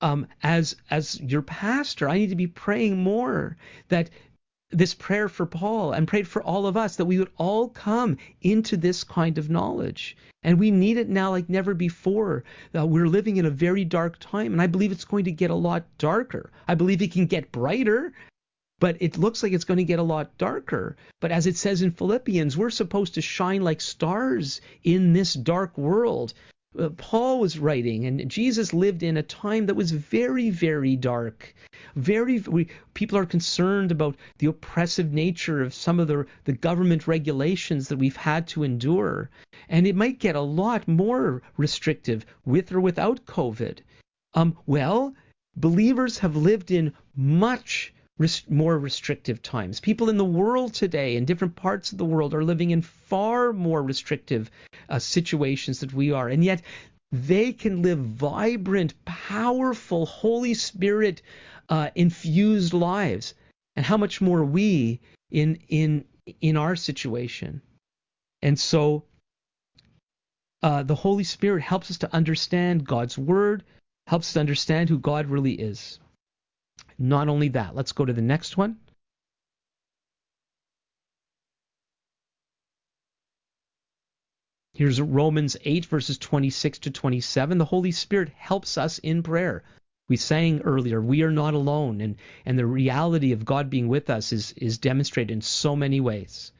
um, 0.00 0.26
as 0.42 0.76
as 0.90 1.20
your 1.20 1.42
pastor, 1.42 2.08
I 2.08 2.18
need 2.18 2.30
to 2.30 2.36
be 2.36 2.46
praying 2.46 2.96
more 2.96 3.56
that 3.88 4.10
this 4.70 4.94
prayer 4.94 5.28
for 5.28 5.46
Paul 5.46 5.92
and 5.92 6.08
prayed 6.08 6.26
for 6.26 6.42
all 6.42 6.66
of 6.66 6.76
us 6.76 6.96
that 6.96 7.04
we 7.04 7.18
would 7.18 7.30
all 7.36 7.68
come 7.68 8.16
into 8.42 8.76
this 8.76 9.04
kind 9.04 9.38
of 9.38 9.50
knowledge. 9.50 10.16
And 10.42 10.58
we 10.58 10.70
need 10.70 10.96
it 10.96 11.08
now 11.08 11.30
like 11.30 11.48
never 11.48 11.74
before. 11.74 12.44
Uh, 12.74 12.86
we're 12.86 13.08
living 13.08 13.36
in 13.36 13.46
a 13.46 13.50
very 13.50 13.84
dark 13.84 14.18
time, 14.18 14.52
and 14.52 14.62
I 14.62 14.66
believe 14.66 14.92
it's 14.92 15.04
going 15.04 15.24
to 15.24 15.32
get 15.32 15.50
a 15.50 15.54
lot 15.54 15.84
darker. 15.98 16.50
I 16.68 16.74
believe 16.74 17.02
it 17.02 17.12
can 17.12 17.26
get 17.26 17.52
brighter 17.52 18.12
but 18.78 18.96
it 19.00 19.16
looks 19.16 19.42
like 19.42 19.52
it's 19.52 19.64
going 19.64 19.78
to 19.78 19.84
get 19.84 19.98
a 19.98 20.02
lot 20.02 20.36
darker. 20.36 20.96
But 21.20 21.32
as 21.32 21.46
it 21.46 21.56
says 21.56 21.80
in 21.80 21.92
Philippians, 21.92 22.56
we're 22.56 22.70
supposed 22.70 23.14
to 23.14 23.22
shine 23.22 23.62
like 23.62 23.80
stars 23.80 24.60
in 24.84 25.14
this 25.14 25.32
dark 25.32 25.78
world. 25.78 26.34
Uh, 26.78 26.90
Paul 26.90 27.40
was 27.40 27.58
writing, 27.58 28.04
and 28.04 28.30
Jesus 28.30 28.74
lived 28.74 29.02
in 29.02 29.16
a 29.16 29.22
time 29.22 29.64
that 29.66 29.76
was 29.76 29.92
very, 29.92 30.50
very 30.50 30.94
dark. 30.94 31.54
Very, 31.94 32.40
we, 32.40 32.68
people 32.92 33.16
are 33.16 33.24
concerned 33.24 33.90
about 33.90 34.16
the 34.38 34.48
oppressive 34.48 35.10
nature 35.10 35.62
of 35.62 35.72
some 35.72 35.98
of 35.98 36.08
the 36.08 36.26
the 36.44 36.52
government 36.52 37.06
regulations 37.06 37.88
that 37.88 37.96
we've 37.96 38.16
had 38.16 38.46
to 38.48 38.62
endure, 38.62 39.30
and 39.70 39.86
it 39.86 39.96
might 39.96 40.18
get 40.18 40.36
a 40.36 40.40
lot 40.42 40.86
more 40.86 41.40
restrictive 41.56 42.26
with 42.44 42.70
or 42.72 42.80
without 42.82 43.24
COVID. 43.24 43.78
Um, 44.34 44.58
well, 44.66 45.14
believers 45.56 46.18
have 46.18 46.36
lived 46.36 46.70
in 46.70 46.92
much 47.14 47.94
more 48.48 48.78
restrictive 48.78 49.42
times. 49.42 49.80
People 49.80 50.08
in 50.08 50.16
the 50.16 50.24
world 50.24 50.72
today, 50.72 51.16
in 51.16 51.24
different 51.24 51.54
parts 51.54 51.92
of 51.92 51.98
the 51.98 52.04
world, 52.04 52.34
are 52.34 52.44
living 52.44 52.70
in 52.70 52.82
far 52.82 53.52
more 53.52 53.82
restrictive 53.82 54.50
uh, 54.88 54.98
situations 54.98 55.80
than 55.80 55.90
we 55.90 56.12
are, 56.12 56.28
and 56.28 56.42
yet 56.42 56.62
they 57.12 57.52
can 57.52 57.82
live 57.82 57.98
vibrant, 57.98 58.94
powerful, 59.04 60.06
Holy 60.06 60.54
Spirit 60.54 61.22
uh, 61.68 61.90
infused 61.94 62.72
lives. 62.72 63.34
And 63.76 63.84
how 63.84 63.98
much 63.98 64.22
more 64.22 64.42
we 64.42 65.00
in 65.30 65.58
in 65.68 66.06
in 66.40 66.56
our 66.56 66.76
situation. 66.76 67.60
And 68.42 68.58
so 68.58 69.04
uh, 70.62 70.82
the 70.82 70.94
Holy 70.94 71.24
Spirit 71.24 71.62
helps 71.62 71.90
us 71.90 71.98
to 71.98 72.14
understand 72.14 72.86
God's 72.86 73.18
word, 73.18 73.64
helps 74.06 74.28
us 74.28 74.32
to 74.34 74.40
understand 74.40 74.88
who 74.88 74.98
God 74.98 75.26
really 75.26 75.52
is. 75.52 75.98
Not 76.98 77.28
only 77.28 77.48
that, 77.48 77.74
let's 77.74 77.92
go 77.92 78.04
to 78.04 78.12
the 78.12 78.22
next 78.22 78.56
one. 78.56 78.78
Here's 84.72 85.00
Romans 85.00 85.56
8, 85.64 85.86
verses 85.86 86.18
26 86.18 86.80
to 86.80 86.90
27. 86.90 87.56
The 87.56 87.64
Holy 87.64 87.92
Spirit 87.92 88.28
helps 88.28 88.76
us 88.76 88.98
in 88.98 89.22
prayer. 89.22 89.62
We 90.08 90.16
sang 90.16 90.60
earlier, 90.60 91.00
we 91.00 91.22
are 91.22 91.30
not 91.30 91.54
alone, 91.54 92.00
and, 92.00 92.16
and 92.44 92.58
the 92.58 92.66
reality 92.66 93.32
of 93.32 93.44
God 93.44 93.70
being 93.70 93.88
with 93.88 94.10
us 94.10 94.32
is, 94.32 94.52
is 94.52 94.78
demonstrated 94.78 95.32
in 95.32 95.40
so 95.40 95.74
many 95.74 96.00
ways. 96.00 96.52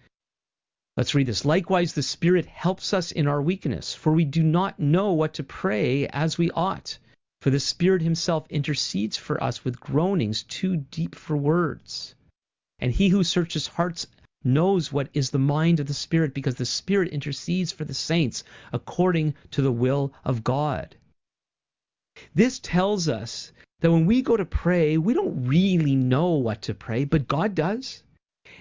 Let's 0.96 1.14
read 1.14 1.27
this. 1.27 1.44
Likewise, 1.44 1.92
the 1.92 2.03
Spirit 2.03 2.46
helps 2.46 2.94
us 2.94 3.12
in 3.12 3.27
our 3.27 3.42
weakness, 3.42 3.94
for 3.94 4.12
we 4.12 4.25
do 4.25 4.42
not 4.42 4.81
know 4.81 5.12
what 5.12 5.35
to 5.35 5.44
pray 5.44 6.09
as 6.09 6.38
we 6.38 6.51
ought. 6.53 6.99
For 7.42 7.51
the 7.51 7.61
Spirit 7.61 8.03
Himself 8.03 8.46
intercedes 8.51 9.16
for 9.16 9.42
us 9.42 9.64
with 9.64 9.79
groanings 9.79 10.42
too 10.42 10.77
deep 10.77 11.14
for 11.14 11.37
words. 11.37 12.14
And 12.79 12.92
He 12.92 13.09
who 13.09 13.22
searches 13.22 13.66
hearts 13.66 14.07
knows 14.42 14.92
what 14.92 15.11
is 15.12 15.31
the 15.31 15.38
mind 15.38 15.81
of 15.81 15.87
the 15.87 15.94
Spirit, 15.94 16.33
because 16.33 16.55
the 16.55 16.64
Spirit 16.64 17.09
intercedes 17.09 17.72
for 17.72 17.85
the 17.85 17.94
saints 17.94 18.44
according 18.72 19.35
to 19.51 19.61
the 19.61 19.72
will 19.72 20.12
of 20.25 20.44
God. 20.44 20.96
This 22.35 22.59
tells 22.59 23.09
us 23.09 23.53
that 23.81 23.92
when 23.92 24.07
we 24.07 24.22
go 24.22 24.37
to 24.37 24.44
pray, 24.44 24.96
we 24.96 25.12
don't 25.12 25.46
really 25.46 25.94
know 25.94 26.31
what 26.31 26.62
to 26.62 26.75
pray, 26.75 27.05
but 27.05 27.29
God 27.29 27.55
does. 27.55 28.03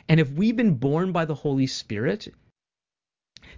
And 0.10 0.20
if 0.20 0.30
we've 0.32 0.58
been 0.58 0.76
born 0.76 1.12
by 1.12 1.26
the 1.26 1.36
Holy 1.36 1.68
Spirit, 1.68 2.28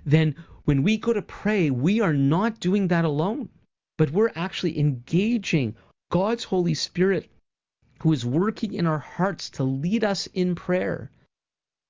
then 0.06 0.36
when 0.66 0.84
we 0.84 0.98
go 0.98 1.14
to 1.14 1.22
pray, 1.22 1.72
we 1.72 2.02
are 2.02 2.14
not 2.14 2.60
doing 2.60 2.90
that 2.90 3.06
alone 3.06 3.50
but 3.98 4.12
we're 4.12 4.32
actually 4.36 4.80
engaging 4.80 5.76
God's 6.10 6.44
Holy 6.44 6.74
Spirit 6.74 7.30
who 8.00 8.14
is 8.14 8.26
working 8.26 8.74
in 8.74 8.86
our 8.86 9.00
hearts 9.00 9.50
to 9.52 9.64
lead 9.64 10.04
us 10.04 10.28
in 10.28 10.56
prayer. 10.56 11.12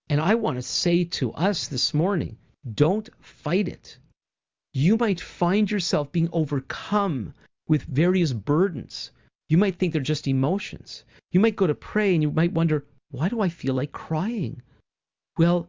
And 0.10 0.22
I 0.22 0.36
want 0.36 0.58
to 0.58 0.62
say 0.62 1.04
to 1.04 1.34
us 1.34 1.68
this 1.68 1.94
morning 1.94 2.38
don't 2.74 3.10
fight 3.20 3.68
it. 3.68 3.98
You 4.74 4.98
might 4.98 5.20
find 5.20 5.70
yourself 5.70 6.12
being 6.12 6.30
overcome 6.32 7.34
with 7.68 7.84
various 7.84 8.32
burdens. 8.34 9.12
You 9.50 9.58
might 9.58 9.78
think 9.78 9.94
they're 9.94 10.02
just 10.02 10.28
emotions. 10.28 11.04
You 11.32 11.40
might 11.40 11.56
go 11.56 11.68
to 11.68 11.76
pray 11.76 12.14
and 12.14 12.22
you 12.22 12.32
might 12.32 12.54
wonder, 12.54 12.86
why 13.12 13.30
do 13.30 13.42
I 13.42 13.50
feel 13.50 13.74
like 13.74 13.92
crying? 13.92 14.62
Well, 15.38 15.68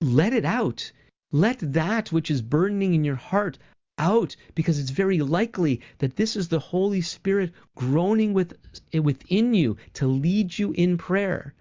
let 0.00 0.32
it 0.32 0.44
out. 0.44 0.90
Let 1.32 1.58
that 1.72 2.12
which 2.12 2.30
is 2.30 2.42
burning 2.42 2.94
in 2.94 3.04
your 3.04 3.16
heart 3.16 3.58
out 3.98 4.36
because 4.54 4.78
it's 4.78 4.90
very 4.90 5.20
likely 5.20 5.80
that 5.98 6.16
this 6.16 6.36
is 6.36 6.48
the 6.48 6.58
Holy 6.58 7.00
Spirit 7.00 7.52
groaning 7.74 8.32
with, 8.32 8.56
within 8.92 9.54
you 9.54 9.76
to 9.94 10.06
lead 10.06 10.56
you 10.58 10.72
in 10.72 10.98
prayer. 10.98 11.54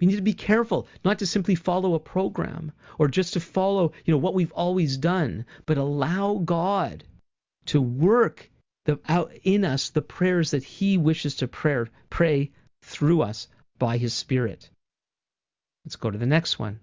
We 0.00 0.06
need 0.06 0.16
to 0.16 0.22
be 0.22 0.32
careful 0.32 0.88
not 1.04 1.18
to 1.18 1.26
simply 1.26 1.54
follow 1.54 1.94
a 1.94 2.00
program 2.00 2.72
or 2.98 3.08
just 3.08 3.34
to 3.34 3.40
follow, 3.40 3.92
you 4.04 4.12
know, 4.12 4.18
what 4.18 4.34
we've 4.34 4.52
always 4.52 4.96
done, 4.96 5.44
but 5.66 5.76
allow 5.78 6.38
God 6.38 7.04
to 7.66 7.80
work 7.80 8.50
the, 8.86 8.98
out 9.08 9.32
in 9.42 9.64
us 9.64 9.90
the 9.90 10.02
prayers 10.02 10.52
that 10.52 10.64
He 10.64 10.96
wishes 10.96 11.36
to 11.36 11.48
pray, 11.48 11.84
pray 12.08 12.50
through 12.82 13.22
us 13.22 13.48
by 13.78 13.98
His 13.98 14.14
Spirit. 14.14 14.70
Let's 15.84 15.96
go 15.96 16.10
to 16.10 16.18
the 16.18 16.26
next 16.26 16.58
one. 16.58 16.80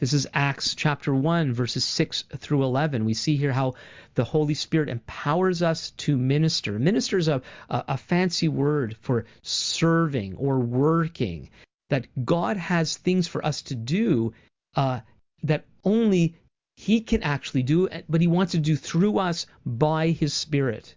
This 0.00 0.14
is 0.14 0.26
Acts 0.32 0.74
chapter 0.74 1.14
1, 1.14 1.52
verses 1.52 1.84
6 1.84 2.24
through 2.38 2.64
11. 2.64 3.04
We 3.04 3.12
see 3.12 3.36
here 3.36 3.52
how 3.52 3.74
the 4.14 4.24
Holy 4.24 4.54
Spirit 4.54 4.88
empowers 4.88 5.60
us 5.60 5.90
to 5.98 6.16
minister. 6.16 6.78
Minister 6.78 7.18
is 7.18 7.28
a, 7.28 7.42
a, 7.68 7.84
a 7.88 7.96
fancy 7.98 8.48
word 8.48 8.96
for 9.02 9.26
serving 9.42 10.36
or 10.36 10.58
working. 10.58 11.50
That 11.90 12.06
God 12.24 12.56
has 12.56 12.96
things 12.96 13.28
for 13.28 13.44
us 13.44 13.60
to 13.62 13.74
do 13.74 14.32
uh, 14.74 15.00
that 15.42 15.66
only 15.84 16.34
He 16.76 17.02
can 17.02 17.22
actually 17.22 17.62
do, 17.62 17.90
but 18.08 18.22
He 18.22 18.26
wants 18.26 18.52
to 18.52 18.58
do 18.58 18.76
through 18.76 19.18
us 19.18 19.46
by 19.66 20.08
His 20.08 20.32
Spirit. 20.32 20.94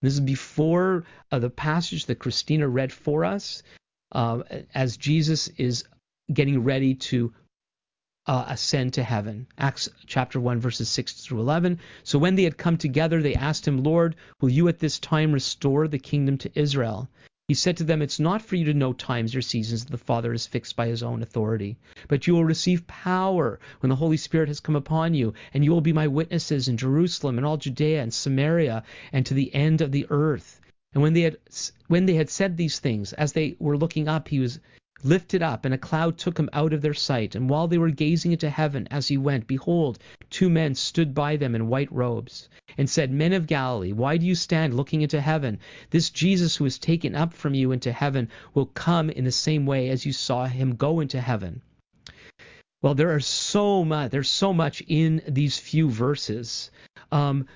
This 0.00 0.14
is 0.14 0.20
before 0.20 1.04
uh, 1.30 1.40
the 1.40 1.50
passage 1.50 2.06
that 2.06 2.20
Christina 2.20 2.66
read 2.66 2.90
for 2.90 3.26
us, 3.26 3.62
uh, 4.12 4.44
as 4.74 4.96
Jesus 4.96 5.48
is 5.58 5.84
getting 6.32 6.64
ready 6.64 6.94
to 6.94 7.34
uh, 8.26 8.44
ascend 8.48 8.92
to 8.94 9.02
heaven. 9.02 9.46
Acts 9.58 9.88
chapter 10.06 10.40
1, 10.40 10.60
verses 10.60 10.88
6 10.88 11.12
through 11.12 11.40
11. 11.40 11.78
So 12.02 12.18
when 12.18 12.34
they 12.34 12.44
had 12.44 12.58
come 12.58 12.76
together, 12.76 13.22
they 13.22 13.34
asked 13.34 13.66
him, 13.66 13.82
Lord, 13.82 14.16
will 14.40 14.50
you 14.50 14.68
at 14.68 14.78
this 14.78 14.98
time 14.98 15.32
restore 15.32 15.86
the 15.86 15.98
kingdom 15.98 16.36
to 16.38 16.50
Israel? 16.54 17.08
He 17.48 17.54
said 17.54 17.76
to 17.76 17.84
them, 17.84 18.02
It's 18.02 18.18
not 18.18 18.42
for 18.42 18.56
you 18.56 18.64
to 18.64 18.74
know 18.74 18.92
times 18.92 19.36
or 19.36 19.40
seasons 19.40 19.84
that 19.84 19.92
the 19.92 19.98
Father 19.98 20.32
has 20.32 20.48
fixed 20.48 20.74
by 20.74 20.88
his 20.88 21.04
own 21.04 21.22
authority, 21.22 21.76
but 22.08 22.26
you 22.26 22.34
will 22.34 22.44
receive 22.44 22.88
power 22.88 23.60
when 23.78 23.90
the 23.90 23.94
Holy 23.94 24.16
Spirit 24.16 24.48
has 24.48 24.58
come 24.58 24.74
upon 24.74 25.14
you, 25.14 25.32
and 25.54 25.64
you 25.64 25.70
will 25.70 25.80
be 25.80 25.92
my 25.92 26.08
witnesses 26.08 26.66
in 26.66 26.76
Jerusalem 26.76 27.38
and 27.38 27.46
all 27.46 27.56
Judea 27.56 28.02
and 28.02 28.12
Samaria 28.12 28.82
and 29.12 29.24
to 29.26 29.34
the 29.34 29.54
end 29.54 29.80
of 29.80 29.92
the 29.92 30.08
earth. 30.10 30.60
And 30.92 31.04
when 31.04 31.12
they 31.12 31.20
had 31.20 31.36
when 31.86 32.06
they 32.06 32.14
had 32.14 32.30
said 32.30 32.56
these 32.56 32.80
things, 32.80 33.12
as 33.12 33.32
they 33.32 33.54
were 33.60 33.78
looking 33.78 34.08
up, 34.08 34.26
he 34.26 34.40
was 34.40 34.58
lifted 35.04 35.42
up, 35.42 35.64
and 35.64 35.74
a 35.74 35.78
cloud 35.78 36.16
took 36.16 36.38
him 36.38 36.48
out 36.52 36.72
of 36.72 36.82
their 36.82 36.94
sight. 36.94 37.34
And 37.34 37.50
while 37.50 37.68
they 37.68 37.78
were 37.78 37.90
gazing 37.90 38.32
into 38.32 38.48
heaven 38.48 38.88
as 38.90 39.08
he 39.08 39.18
went, 39.18 39.46
behold, 39.46 39.98
two 40.30 40.48
men 40.48 40.74
stood 40.74 41.14
by 41.14 41.36
them 41.36 41.54
in 41.54 41.68
white 41.68 41.92
robes, 41.92 42.48
and 42.78 42.88
said, 42.88 43.10
Men 43.10 43.32
of 43.32 43.46
Galilee, 43.46 43.92
why 43.92 44.16
do 44.16 44.26
you 44.26 44.34
stand 44.34 44.74
looking 44.74 45.02
into 45.02 45.20
heaven? 45.20 45.58
This 45.90 46.10
Jesus 46.10 46.56
who 46.56 46.64
is 46.64 46.78
taken 46.78 47.14
up 47.14 47.34
from 47.34 47.54
you 47.54 47.72
into 47.72 47.92
heaven 47.92 48.28
will 48.54 48.66
come 48.66 49.10
in 49.10 49.24
the 49.24 49.32
same 49.32 49.66
way 49.66 49.88
as 49.90 50.06
you 50.06 50.12
saw 50.12 50.46
him 50.46 50.76
go 50.76 51.00
into 51.00 51.20
heaven. 51.20 51.60
Well, 52.82 52.94
there 52.94 53.14
are 53.14 53.20
so 53.20 53.84
much. 53.84 54.10
There's 54.10 54.28
so 54.28 54.52
much 54.52 54.82
in 54.86 55.22
these 55.26 55.58
few 55.58 55.90
verses. 55.90 56.70
Um, 57.10 57.46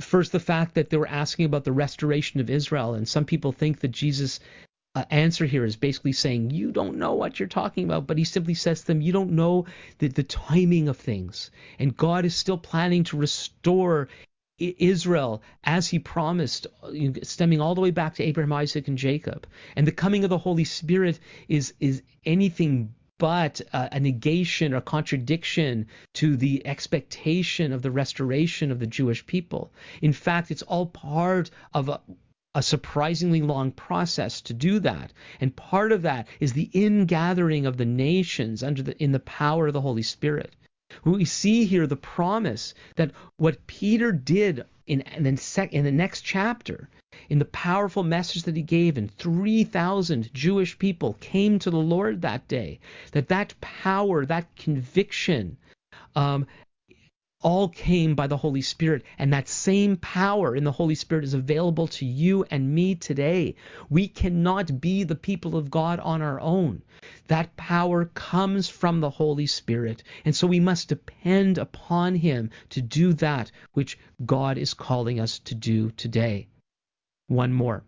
first, 0.00 0.32
the 0.32 0.40
fact 0.40 0.74
that 0.74 0.90
they 0.90 0.96
were 0.96 1.08
asking 1.08 1.46
about 1.46 1.64
the 1.64 1.72
restoration 1.72 2.40
of 2.40 2.50
Israel, 2.50 2.94
and 2.94 3.08
some 3.08 3.24
people 3.24 3.52
think 3.52 3.80
that 3.80 3.90
Jesus 3.90 4.40
uh, 4.94 5.04
answer 5.10 5.46
here 5.46 5.64
is 5.64 5.76
basically 5.76 6.12
saying 6.12 6.50
you 6.50 6.72
don't 6.72 6.96
know 6.96 7.14
what 7.14 7.38
you're 7.38 7.48
talking 7.48 7.84
about, 7.84 8.06
but 8.06 8.18
he 8.18 8.24
simply 8.24 8.54
says 8.54 8.80
to 8.80 8.88
them, 8.88 9.00
you 9.00 9.12
don't 9.12 9.30
know 9.30 9.66
the, 9.98 10.08
the 10.08 10.24
timing 10.24 10.88
of 10.88 10.96
things. 10.96 11.50
And 11.78 11.96
God 11.96 12.24
is 12.24 12.34
still 12.34 12.58
planning 12.58 13.04
to 13.04 13.16
restore 13.16 14.08
Israel 14.58 15.42
as 15.64 15.88
he 15.88 15.98
promised, 15.98 16.66
stemming 17.22 17.60
all 17.60 17.74
the 17.74 17.80
way 17.80 17.92
back 17.92 18.14
to 18.16 18.24
Abraham, 18.24 18.52
Isaac, 18.52 18.88
and 18.88 18.98
Jacob. 18.98 19.46
And 19.76 19.86
the 19.86 19.92
coming 19.92 20.24
of 20.24 20.30
the 20.30 20.38
Holy 20.38 20.64
Spirit 20.64 21.18
is, 21.48 21.72
is 21.80 22.02
anything 22.26 22.92
but 23.16 23.60
a 23.72 24.00
negation 24.00 24.74
or 24.74 24.80
contradiction 24.80 25.86
to 26.14 26.36
the 26.36 26.66
expectation 26.66 27.72
of 27.72 27.82
the 27.82 27.90
restoration 27.90 28.70
of 28.70 28.80
the 28.80 28.86
Jewish 28.86 29.24
people. 29.26 29.72
In 30.02 30.12
fact, 30.12 30.50
it's 30.50 30.62
all 30.62 30.86
part 30.86 31.50
of 31.74 31.90
a, 31.90 32.00
a 32.54 32.62
surprisingly 32.62 33.40
long 33.42 33.70
process 33.70 34.40
to 34.40 34.52
do 34.52 34.80
that. 34.80 35.12
And 35.40 35.54
part 35.54 35.92
of 35.92 36.02
that 36.02 36.26
is 36.40 36.52
the 36.52 36.68
ingathering 36.72 37.64
of 37.64 37.76
the 37.76 37.84
nations 37.84 38.62
under 38.62 38.82
the, 38.82 39.00
in 39.02 39.12
the 39.12 39.20
power 39.20 39.68
of 39.68 39.72
the 39.72 39.80
Holy 39.80 40.02
Spirit. 40.02 40.56
We 41.04 41.24
see 41.24 41.64
here 41.64 41.86
the 41.86 41.94
promise 41.94 42.74
that 42.96 43.12
what 43.36 43.66
Peter 43.68 44.10
did 44.10 44.64
in, 44.88 45.02
in, 45.02 45.36
sec, 45.36 45.72
in 45.72 45.84
the 45.84 45.92
next 45.92 46.22
chapter, 46.22 46.88
in 47.28 47.38
the 47.38 47.44
powerful 47.44 48.02
message 48.02 48.42
that 48.42 48.56
he 48.56 48.62
gave, 48.62 48.98
and 48.98 49.08
3,000 49.12 50.34
Jewish 50.34 50.76
people 50.76 51.14
came 51.20 51.60
to 51.60 51.70
the 51.70 51.78
Lord 51.78 52.22
that 52.22 52.48
day, 52.48 52.80
that 53.12 53.28
that 53.28 53.54
power, 53.60 54.26
that 54.26 54.56
conviction, 54.56 55.56
um, 56.16 56.44
all 57.42 57.68
came 57.70 58.14
by 58.14 58.26
the 58.26 58.36
Holy 58.36 58.60
Spirit, 58.60 59.02
and 59.18 59.32
that 59.32 59.48
same 59.48 59.96
power 59.96 60.54
in 60.54 60.64
the 60.64 60.72
Holy 60.72 60.94
Spirit 60.94 61.24
is 61.24 61.32
available 61.32 61.86
to 61.88 62.04
you 62.04 62.44
and 62.50 62.74
me 62.74 62.94
today. 62.94 63.54
We 63.88 64.08
cannot 64.08 64.80
be 64.80 65.04
the 65.04 65.14
people 65.14 65.56
of 65.56 65.70
God 65.70 66.00
on 66.00 66.20
our 66.20 66.38
own. 66.40 66.82
That 67.28 67.56
power 67.56 68.04
comes 68.04 68.68
from 68.68 69.00
the 69.00 69.08
Holy 69.08 69.46
Spirit, 69.46 70.02
and 70.24 70.36
so 70.36 70.46
we 70.46 70.60
must 70.60 70.88
depend 70.88 71.56
upon 71.56 72.14
Him 72.14 72.50
to 72.70 72.82
do 72.82 73.14
that 73.14 73.50
which 73.72 73.98
God 74.26 74.58
is 74.58 74.74
calling 74.74 75.18
us 75.18 75.38
to 75.40 75.54
do 75.54 75.90
today. 75.92 76.48
One 77.28 77.54
more. 77.54 77.84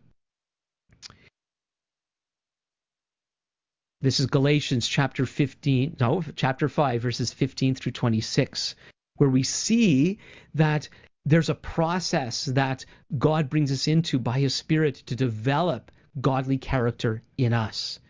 This 4.01 4.19
is 4.19 4.27
Galatians 4.27 4.89
chapter 4.89 5.27
15, 5.27 5.99
no, 6.01 6.25
chapter 6.35 6.69
5, 6.69 7.03
verses 7.03 7.33
15 7.33 7.75
through 7.75 7.93
26 7.93 8.75
where 9.17 9.31
we 9.31 9.43
see 9.43 10.19
that 10.55 10.89
there's 11.25 11.49
a 11.49 11.55
process 11.55 12.47
that 12.47 12.85
God 13.19 13.49
brings 13.49 13.71
us 13.71 13.87
into 13.87 14.19
by 14.19 14.41
His 14.41 14.55
Spirit 14.55 14.97
to 15.07 15.17
develop 15.17 15.91
godly 16.21 16.59
character 16.59 17.23
in 17.39 17.53
us. 17.53 18.01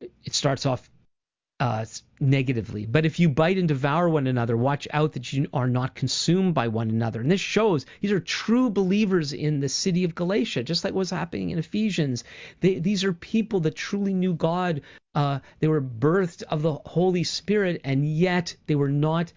It 0.00 0.34
starts 0.34 0.66
off 0.66 0.90
uh, 1.58 1.86
negatively. 2.20 2.84
But 2.84 3.06
if 3.06 3.18
you 3.18 3.28
bite 3.28 3.56
and 3.56 3.68
devour 3.68 4.08
one 4.08 4.26
another, 4.26 4.56
watch 4.56 4.86
out 4.92 5.12
that 5.14 5.32
you 5.32 5.48
are 5.54 5.68
not 5.68 5.94
consumed 5.94 6.54
by 6.54 6.68
one 6.68 6.90
another. 6.90 7.20
And 7.20 7.30
this 7.30 7.40
shows 7.40 7.86
these 8.00 8.12
are 8.12 8.20
true 8.20 8.68
believers 8.68 9.32
in 9.32 9.60
the 9.60 9.68
city 9.68 10.04
of 10.04 10.14
Galatia, 10.14 10.62
just 10.62 10.84
like 10.84 10.92
what's 10.92 11.10
happening 11.10 11.50
in 11.50 11.58
Ephesians. 11.58 12.24
They, 12.60 12.78
these 12.78 13.04
are 13.04 13.12
people 13.12 13.60
that 13.60 13.74
truly 13.74 14.12
knew 14.12 14.34
God. 14.34 14.82
Uh, 15.14 15.38
they 15.60 15.68
were 15.68 15.80
birthed 15.80 16.42
of 16.42 16.60
the 16.60 16.74
Holy 16.84 17.24
Spirit, 17.24 17.80
and 17.84 18.06
yet 18.06 18.54
they 18.66 18.74
were 18.74 18.90
not 18.90 19.32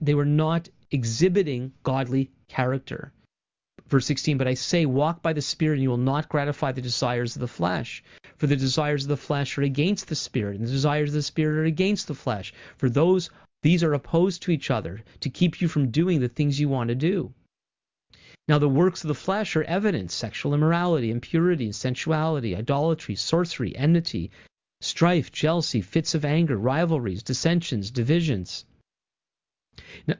they 0.00 0.14
were 0.14 0.24
not 0.24 0.68
exhibiting 0.90 1.72
godly 1.84 2.30
character. 2.48 3.12
Verse 3.86 4.06
16, 4.06 4.36
but 4.36 4.48
I 4.48 4.54
say, 4.54 4.86
walk 4.86 5.22
by 5.22 5.32
the 5.32 5.40
Spirit, 5.40 5.74
and 5.74 5.82
you 5.82 5.90
will 5.90 5.96
not 5.96 6.28
gratify 6.28 6.72
the 6.72 6.82
desires 6.82 7.36
of 7.36 7.40
the 7.40 7.48
flesh. 7.48 8.02
For 8.36 8.46
the 8.46 8.56
desires 8.56 9.04
of 9.04 9.08
the 9.08 9.16
flesh 9.16 9.56
are 9.56 9.62
against 9.62 10.08
the 10.08 10.16
Spirit, 10.16 10.58
and 10.58 10.66
the 10.66 10.72
desires 10.72 11.10
of 11.10 11.14
the 11.14 11.22
Spirit 11.22 11.60
are 11.60 11.64
against 11.64 12.08
the 12.08 12.14
flesh. 12.14 12.52
For 12.76 12.90
those 12.90 13.30
these 13.62 13.84
are 13.84 13.94
opposed 13.94 14.42
to 14.42 14.50
each 14.50 14.70
other 14.70 15.02
to 15.20 15.30
keep 15.30 15.60
you 15.60 15.68
from 15.68 15.90
doing 15.90 16.20
the 16.20 16.28
things 16.28 16.58
you 16.58 16.68
want 16.68 16.88
to 16.88 16.94
do. 16.94 17.32
Now, 18.48 18.58
the 18.58 18.68
works 18.68 19.04
of 19.04 19.08
the 19.08 19.14
flesh 19.14 19.54
are 19.56 19.64
evident 19.64 20.10
sexual 20.10 20.54
immorality, 20.54 21.10
impurity, 21.10 21.70
sensuality, 21.72 22.56
idolatry, 22.56 23.14
sorcery, 23.14 23.76
enmity, 23.76 24.30
strife, 24.80 25.30
jealousy, 25.30 25.82
fits 25.82 26.14
of 26.14 26.24
anger, 26.24 26.56
rivalries, 26.56 27.22
dissensions, 27.22 27.90
divisions 27.90 28.64
now, 30.06 30.16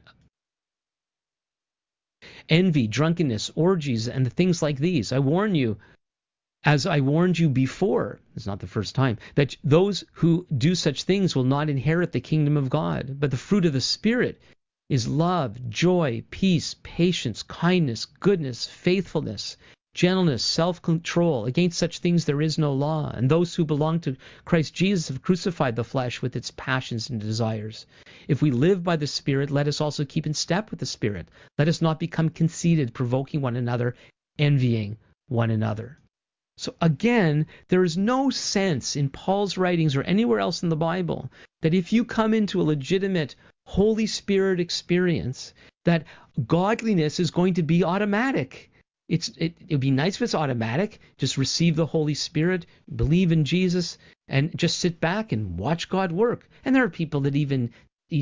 envy, 2.49 2.87
drunkenness, 2.87 3.51
orgies, 3.55 4.07
and 4.07 4.31
things 4.33 4.61
like 4.61 4.77
these. 4.77 5.11
I 5.11 5.19
warn 5.19 5.55
you, 5.55 5.77
as 6.63 6.85
I 6.85 6.99
warned 6.99 7.39
you 7.39 7.49
before, 7.49 8.19
it's 8.35 8.47
not 8.47 8.59
the 8.59 8.67
first 8.67 8.95
time, 8.95 9.17
that 9.35 9.55
those 9.63 10.03
who 10.13 10.45
do 10.57 10.75
such 10.75 11.03
things 11.03 11.35
will 11.35 11.43
not 11.43 11.69
inherit 11.69 12.11
the 12.11 12.19
kingdom 12.19 12.57
of 12.57 12.69
God. 12.69 13.19
But 13.19 13.31
the 13.31 13.37
fruit 13.37 13.65
of 13.65 13.73
the 13.73 13.81
Spirit 13.81 14.41
is 14.89 15.07
love, 15.07 15.69
joy, 15.69 16.23
peace, 16.31 16.75
patience, 16.81 17.43
kindness, 17.43 18.05
goodness, 18.05 18.65
faithfulness, 18.65 19.55
gentleness, 19.99 20.41
self 20.41 20.81
control. 20.81 21.43
Against 21.43 21.77
such 21.77 21.99
things 21.99 22.23
there 22.23 22.41
is 22.41 22.57
no 22.57 22.71
law. 22.71 23.11
And 23.13 23.29
those 23.29 23.53
who 23.53 23.65
belong 23.65 23.99
to 23.99 24.15
Christ 24.45 24.73
Jesus 24.73 25.09
have 25.09 25.21
crucified 25.21 25.75
the 25.75 25.83
flesh 25.83 26.21
with 26.21 26.37
its 26.37 26.51
passions 26.51 27.09
and 27.09 27.19
desires. 27.19 27.85
If 28.29 28.41
we 28.41 28.49
live 28.49 28.81
by 28.81 28.95
the 28.95 29.07
Spirit, 29.07 29.51
let 29.51 29.67
us 29.67 29.81
also 29.81 30.05
keep 30.05 30.25
in 30.25 30.33
step 30.33 30.71
with 30.71 30.79
the 30.79 30.85
Spirit. 30.85 31.27
Let 31.57 31.67
us 31.67 31.81
not 31.81 31.99
become 31.99 32.29
conceited, 32.29 32.93
provoking 32.93 33.41
one 33.41 33.57
another, 33.57 33.93
envying 34.37 34.95
one 35.27 35.51
another. 35.51 35.99
So 36.55 36.75
again, 36.79 37.45
there 37.67 37.83
is 37.83 37.97
no 37.97 38.29
sense 38.29 38.95
in 38.95 39.09
Paul's 39.09 39.57
writings 39.57 39.97
or 39.97 40.03
anywhere 40.03 40.39
else 40.39 40.63
in 40.63 40.69
the 40.69 40.77
Bible 40.77 41.29
that 41.59 41.73
if 41.73 41.91
you 41.91 42.05
come 42.05 42.33
into 42.33 42.61
a 42.61 42.63
legitimate 42.63 43.35
Holy 43.65 44.07
Spirit 44.07 44.61
experience, 44.61 45.53
that 45.83 46.05
godliness 46.47 47.19
is 47.19 47.31
going 47.31 47.55
to 47.55 47.63
be 47.63 47.83
automatic. 47.83 48.71
It's 49.09 49.29
it 49.37 49.55
would 49.71 49.79
be 49.79 49.91
nice 49.91 50.15
if 50.15 50.21
it's 50.21 50.35
automatic. 50.35 50.99
Just 51.17 51.37
receive 51.37 51.75
the 51.75 51.85
Holy 51.85 52.13
Spirit, 52.13 52.67
believe 52.95 53.31
in 53.31 53.43
Jesus, 53.43 53.97
and 54.27 54.55
just 54.55 54.79
sit 54.79 55.01
back 55.01 55.31
and 55.31 55.57
watch 55.57 55.89
God 55.89 56.11
work. 56.11 56.47
And 56.63 56.75
there 56.75 56.83
are 56.83 56.89
people 56.89 57.21
that 57.21 57.35
even 57.35 57.71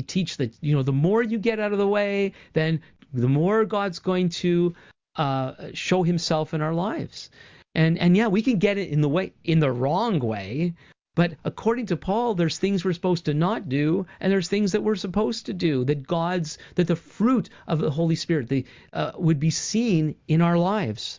teach 0.06 0.38
that 0.38 0.54
you 0.62 0.74
know 0.74 0.82
the 0.82 0.92
more 0.92 1.22
you 1.22 1.38
get 1.38 1.60
out 1.60 1.72
of 1.72 1.78
the 1.78 1.86
way, 1.86 2.32
then 2.54 2.80
the 3.12 3.28
more 3.28 3.64
God's 3.64 3.98
going 3.98 4.30
to 4.30 4.74
uh, 5.16 5.52
show 5.74 6.02
Himself 6.02 6.54
in 6.54 6.62
our 6.62 6.74
lives. 6.74 7.30
And 7.74 7.98
and 7.98 8.16
yeah, 8.16 8.28
we 8.28 8.42
can 8.42 8.58
get 8.58 8.78
it 8.78 8.88
in 8.88 9.02
the 9.02 9.08
way 9.08 9.34
in 9.44 9.60
the 9.60 9.70
wrong 9.70 10.18
way, 10.20 10.74
but 11.18 11.34
according 11.42 11.86
to 11.86 11.96
Paul, 11.96 12.36
there's 12.36 12.58
things 12.58 12.84
we're 12.84 12.92
supposed 12.92 13.24
to 13.24 13.34
not 13.34 13.68
do, 13.68 14.06
and 14.20 14.30
there's 14.30 14.46
things 14.46 14.70
that 14.70 14.84
we're 14.84 14.94
supposed 14.94 15.46
to 15.46 15.52
do. 15.52 15.84
That 15.84 16.06
God's 16.06 16.58
that 16.76 16.86
the 16.86 16.94
fruit 16.94 17.50
of 17.66 17.80
the 17.80 17.90
Holy 17.90 18.14
Spirit 18.14 18.48
the, 18.48 18.64
uh, 18.92 19.10
would 19.16 19.40
be 19.40 19.50
seen 19.50 20.14
in 20.28 20.40
our 20.40 20.56
lives. 20.56 21.18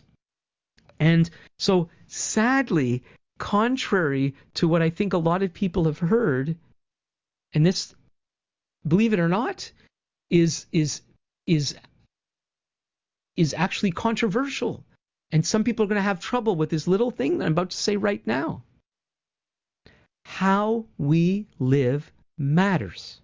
And 0.98 1.28
so, 1.58 1.90
sadly, 2.06 3.02
contrary 3.36 4.34
to 4.54 4.66
what 4.66 4.80
I 4.80 4.88
think 4.88 5.12
a 5.12 5.18
lot 5.18 5.42
of 5.42 5.52
people 5.52 5.84
have 5.84 5.98
heard, 5.98 6.56
and 7.52 7.66
this, 7.66 7.94
believe 8.88 9.12
it 9.12 9.20
or 9.20 9.28
not, 9.28 9.70
is 10.30 10.64
is 10.72 11.02
is 11.46 11.76
is 13.36 13.52
actually 13.52 13.90
controversial. 13.90 14.82
And 15.30 15.44
some 15.44 15.62
people 15.62 15.84
are 15.84 15.88
going 15.88 15.96
to 15.96 16.10
have 16.10 16.20
trouble 16.20 16.56
with 16.56 16.70
this 16.70 16.88
little 16.88 17.10
thing 17.10 17.36
that 17.36 17.44
I'm 17.44 17.52
about 17.52 17.68
to 17.68 17.76
say 17.76 17.98
right 17.98 18.26
now. 18.26 18.62
How 20.24 20.86
we 20.98 21.46
live 21.58 22.12
matters. 22.38 23.20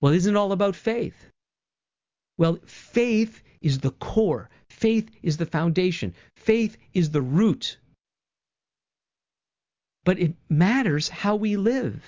Well, 0.00 0.12
isn't 0.12 0.34
it 0.34 0.38
all 0.38 0.52
about 0.52 0.76
faith? 0.76 1.30
Well, 2.38 2.58
faith 2.66 3.42
is 3.60 3.78
the 3.78 3.92
core. 3.92 4.50
Faith 4.68 5.10
is 5.22 5.36
the 5.38 5.46
foundation. 5.46 6.14
Faith 6.36 6.76
is 6.92 7.10
the 7.10 7.22
root. 7.22 7.78
But 10.04 10.18
it 10.18 10.34
matters 10.48 11.08
how 11.08 11.36
we 11.36 11.56
live. 11.56 12.02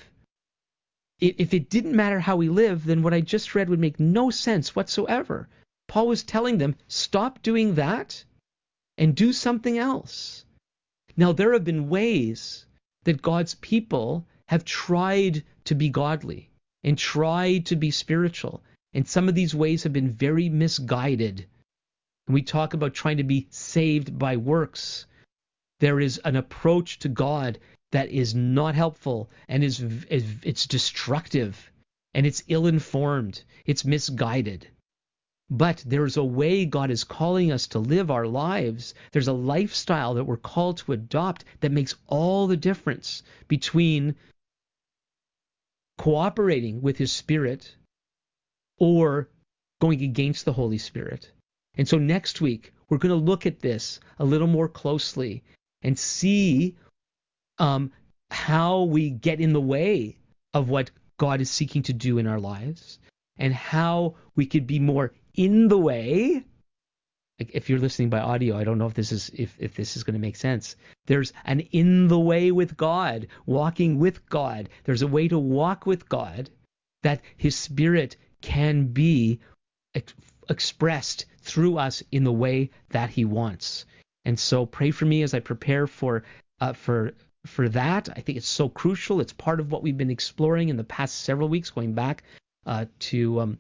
If 1.21 1.53
it 1.53 1.69
didn't 1.69 1.97
matter 1.97 2.21
how 2.21 2.37
we 2.37 2.49
live, 2.49 2.85
then 2.85 3.03
what 3.03 3.15
I 3.15 3.21
just 3.21 3.55
read 3.55 3.69
would 3.69 3.81
make 3.81 3.99
no 3.99 4.31
sense 4.31 4.77
whatsoever. 4.77 5.49
Paul 5.89 6.07
was 6.07 6.23
telling 6.23 6.59
them, 6.59 6.77
stop 6.87 7.43
doing 7.43 7.75
that 7.75 8.25
and 8.97 9.17
do 9.17 9.33
something 9.33 9.79
else. 9.79 10.45
Now, 11.17 11.33
there 11.33 11.55
have 11.55 11.65
been 11.65 11.89
ways 11.89 12.67
that 13.09 13.23
God's 13.23 13.55
people 13.55 14.27
have 14.49 14.67
tried 14.67 15.43
to 15.65 15.75
be 15.75 15.89
godly 15.89 16.51
and 16.85 16.99
tried 16.99 17.65
to 17.65 17.75
be 17.75 17.91
spiritual. 17.91 18.63
And 18.93 19.09
some 19.09 19.31
of 19.31 19.35
these 19.35 19.55
ways 19.55 19.83
have 19.85 19.95
been 19.95 20.13
very 20.13 20.51
misguided. 20.51 21.47
We 22.29 22.43
talk 22.43 22.75
about 22.75 22.93
trying 22.93 23.17
to 23.17 23.25
be 23.25 23.47
saved 23.49 24.19
by 24.19 24.37
works. 24.37 25.07
There 25.81 26.01
is 26.01 26.19
an 26.19 26.37
approach 26.37 26.99
to 26.99 27.09
God 27.09 27.59
that 27.93 28.11
is 28.11 28.35
not 28.35 28.75
helpful 28.75 29.31
and 29.49 29.65
is 29.65 29.81
it's 30.11 30.67
destructive 30.67 31.73
and 32.13 32.27
it's 32.27 32.43
ill-informed. 32.47 33.43
It's 33.65 33.87
misguided. 33.87 34.69
But 35.51 35.83
there's 35.87 36.19
a 36.19 36.25
way 36.25 36.67
God 36.67 36.91
is 36.91 37.05
calling 37.05 37.51
us 37.51 37.69
to 37.69 37.79
live 37.79 38.11
our 38.11 38.27
lives. 38.27 38.95
There's 39.13 39.29
a 39.29 39.33
lifestyle 39.33 40.15
that 40.15 40.25
we're 40.25 40.37
called 40.37 40.79
to 40.79 40.93
adopt 40.93 41.45
that 41.61 41.73
makes 41.73 41.95
all 42.07 42.47
the 42.47 42.57
difference 42.57 43.23
between 43.49 44.15
cooperating 45.97 46.83
with 46.83 46.99
His 46.99 47.13
Spirit 47.13 47.75
or 48.79 49.29
going 49.81 50.03
against 50.03 50.45
the 50.45 50.53
Holy 50.53 50.79
Spirit. 50.79 51.33
And 51.77 51.89
so 51.89 51.99
next 51.99 52.41
week, 52.41 52.73
we're 52.89 52.99
going 52.99 53.19
to 53.19 53.25
look 53.25 53.47
at 53.47 53.61
this 53.61 54.01
a 54.19 54.25
little 54.25 54.47
more 54.47 54.69
closely 54.69 55.45
and 55.83 55.99
see 55.99 56.77
um, 57.59 57.93
how 58.31 58.83
we 58.83 59.11
get 59.11 59.41
in 59.41 59.53
the 59.53 59.61
way 59.61 60.19
of 60.53 60.69
what 60.69 60.91
God 61.19 61.41
is 61.41 61.51
seeking 61.51 61.83
to 61.85 61.93
do 61.93 62.19
in 62.19 62.27
our 62.27 62.41
lives 62.41 62.99
and 63.39 63.55
how 63.55 64.17
we 64.35 64.47
could 64.47 64.67
be 64.67 64.79
more 64.79 65.13
in 65.39 65.69
the 65.69 65.79
way 65.79 66.45
if 67.39 67.71
you're 67.71 67.79
listening 67.79 68.11
by 68.11 68.19
audio, 68.19 68.57
I 68.57 68.65
don't 68.65 68.79
know 68.79 68.87
if 68.87 68.95
this 68.95 69.13
is 69.13 69.31
if, 69.33 69.55
if 69.61 69.77
this 69.77 69.97
is 69.97 70.03
going 70.03 70.15
to 70.15 70.21
make 70.21 70.35
sense. 70.35 70.75
There's 71.07 71.33
an 71.45 71.61
in 71.61 72.09
the 72.09 72.19
way 72.19 72.51
with 72.51 72.77
God, 72.77 73.29
walking 73.47 73.99
with 73.99 74.29
God. 74.29 74.69
There's 74.85 75.03
a 75.03 75.07
way 75.07 75.29
to 75.29 75.39
walk 75.39 75.87
with 75.87 76.09
God 76.09 76.51
that 77.05 77.21
His 77.37 77.55
Spirit 77.55 78.17
can 78.41 78.87
be 78.87 79.39
ex- 79.95 80.15
expressed 80.49 81.27
through 81.41 81.79
us 81.79 82.03
in 82.11 82.25
the 82.25 82.33
way 82.33 82.71
that 82.91 83.11
He 83.11 83.25
wants. 83.25 83.87
And 84.25 84.39
so 84.39 84.67
pray 84.67 84.91
for 84.91 85.07
me 85.07 85.23
as 85.23 85.33
I 85.33 85.39
prepare 85.39 85.87
for 85.87 86.25
uh, 86.61 86.73
for 86.73 87.15
for 87.47 87.69
that. 87.69 88.09
I 88.17 88.21
think 88.21 88.37
it's 88.37 88.49
so 88.49 88.69
crucial. 88.69 89.21
It's 89.21 89.33
part 89.33 89.61
of 89.61 89.71
what 89.71 89.85
we've 89.85 89.97
been 89.97 90.11
exploring 90.11 90.71
in 90.71 90.77
the 90.77 90.83
past 90.83 91.21
several 91.21 91.49
weeks, 91.49 91.71
going 91.71 91.95
back 91.95 92.25
uh, 92.67 92.87
to 92.99 93.41
um, 93.41 93.59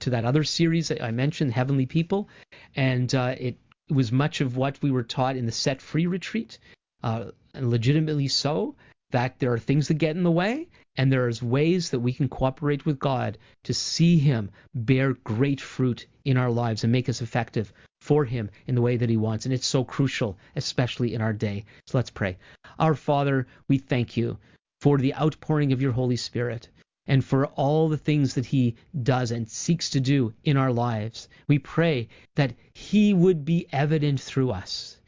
to 0.00 0.10
that 0.10 0.24
other 0.24 0.44
series 0.44 0.90
I 0.90 1.10
mentioned, 1.10 1.52
Heavenly 1.52 1.86
People, 1.86 2.28
and 2.74 3.14
uh, 3.14 3.34
it 3.38 3.56
was 3.90 4.12
much 4.12 4.40
of 4.40 4.56
what 4.56 4.80
we 4.82 4.90
were 4.90 5.02
taught 5.02 5.36
in 5.36 5.46
the 5.46 5.52
Set 5.52 5.82
Free 5.82 6.06
retreat, 6.06 6.58
uh, 7.02 7.26
and 7.54 7.70
legitimately 7.70 8.28
so. 8.28 8.74
That 9.10 9.38
there 9.38 9.52
are 9.52 9.58
things 9.58 9.88
that 9.88 9.94
get 9.94 10.16
in 10.16 10.22
the 10.22 10.30
way, 10.30 10.68
and 10.96 11.12
there 11.12 11.28
is 11.28 11.42
ways 11.42 11.90
that 11.90 12.00
we 12.00 12.14
can 12.14 12.30
cooperate 12.30 12.86
with 12.86 12.98
God 12.98 13.36
to 13.64 13.74
see 13.74 14.18
Him 14.18 14.50
bear 14.74 15.12
great 15.12 15.60
fruit 15.60 16.06
in 16.24 16.38
our 16.38 16.50
lives 16.50 16.82
and 16.82 16.92
make 16.92 17.10
us 17.10 17.20
effective 17.20 17.74
for 18.00 18.24
Him 18.24 18.48
in 18.66 18.74
the 18.74 18.80
way 18.80 18.96
that 18.96 19.10
He 19.10 19.18
wants. 19.18 19.44
And 19.44 19.52
it's 19.52 19.66
so 19.66 19.84
crucial, 19.84 20.38
especially 20.56 21.12
in 21.12 21.20
our 21.20 21.34
day. 21.34 21.66
So 21.86 21.98
let's 21.98 22.08
pray. 22.08 22.38
Our 22.78 22.94
Father, 22.94 23.46
we 23.68 23.76
thank 23.76 24.16
you 24.16 24.38
for 24.80 24.96
the 24.96 25.14
outpouring 25.14 25.74
of 25.74 25.82
your 25.82 25.92
Holy 25.92 26.16
Spirit 26.16 26.68
and 27.06 27.24
for 27.24 27.46
all 27.46 27.88
the 27.88 27.96
things 27.96 28.34
that 28.34 28.46
he 28.46 28.76
does 29.02 29.30
and 29.30 29.48
seeks 29.48 29.90
to 29.90 30.00
do 30.00 30.32
in 30.44 30.56
our 30.56 30.72
lives. 30.72 31.28
We 31.48 31.58
pray 31.58 32.08
that 32.36 32.54
he 32.74 33.12
would 33.12 33.44
be 33.44 33.66
evident 33.72 34.20
through 34.20 34.50
us. 34.50 34.98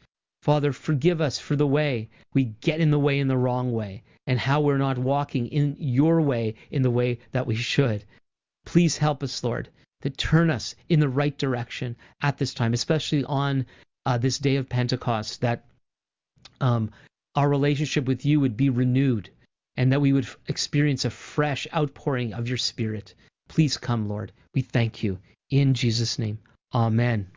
Father, 0.41 0.73
forgive 0.73 1.21
us 1.21 1.39
for 1.39 1.55
the 1.55 1.67
way 1.67 2.09
we 2.33 2.45
get 2.61 2.79
in 2.79 2.91
the 2.91 2.99
way 2.99 3.19
in 3.19 3.27
the 3.27 3.37
wrong 3.37 3.71
way 3.71 4.03
and 4.27 4.39
how 4.39 4.61
we're 4.61 4.77
not 4.77 4.97
walking 4.97 5.47
in 5.47 5.75
your 5.79 6.21
way 6.21 6.55
in 6.69 6.81
the 6.81 6.91
way 6.91 7.19
that 7.31 7.47
we 7.47 7.55
should. 7.55 8.03
Please 8.65 8.97
help 8.97 9.23
us, 9.23 9.43
Lord, 9.43 9.69
to 10.01 10.09
turn 10.09 10.49
us 10.49 10.75
in 10.89 10.99
the 10.99 11.09
right 11.09 11.35
direction 11.37 11.95
at 12.21 12.37
this 12.37 12.53
time, 12.53 12.73
especially 12.73 13.23
on 13.23 13.65
uh, 14.05 14.17
this 14.17 14.37
day 14.37 14.57
of 14.57 14.69
Pentecost, 14.69 15.41
that 15.41 15.65
um, 16.61 16.91
our 17.35 17.49
relationship 17.49 18.05
with 18.05 18.25
you 18.25 18.39
would 18.39 18.57
be 18.57 18.69
renewed 18.69 19.29
and 19.77 19.91
that 19.91 20.01
we 20.01 20.13
would 20.13 20.27
experience 20.47 21.05
a 21.05 21.09
fresh 21.09 21.67
outpouring 21.75 22.33
of 22.33 22.47
your 22.47 22.57
Spirit. 22.57 23.13
Please 23.47 23.77
come, 23.77 24.07
Lord. 24.07 24.31
We 24.53 24.61
thank 24.61 25.03
you. 25.03 25.19
In 25.49 25.73
Jesus' 25.73 26.17
name, 26.17 26.39
Amen. 26.73 27.27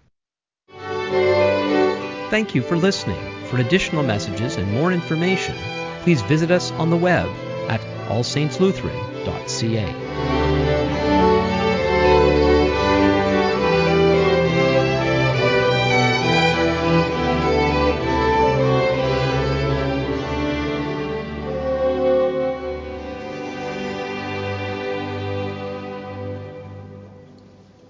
Thank 2.30 2.54
you 2.54 2.62
for 2.62 2.76
listening. 2.76 3.20
For 3.46 3.58
additional 3.58 4.02
messages 4.02 4.56
and 4.56 4.70
more 4.72 4.92
information, 4.92 5.54
please 6.02 6.22
visit 6.22 6.50
us 6.50 6.70
on 6.72 6.90
the 6.90 6.96
web 6.96 7.28
at 7.68 7.80
allsaintslutheran.ca. 8.08 10.07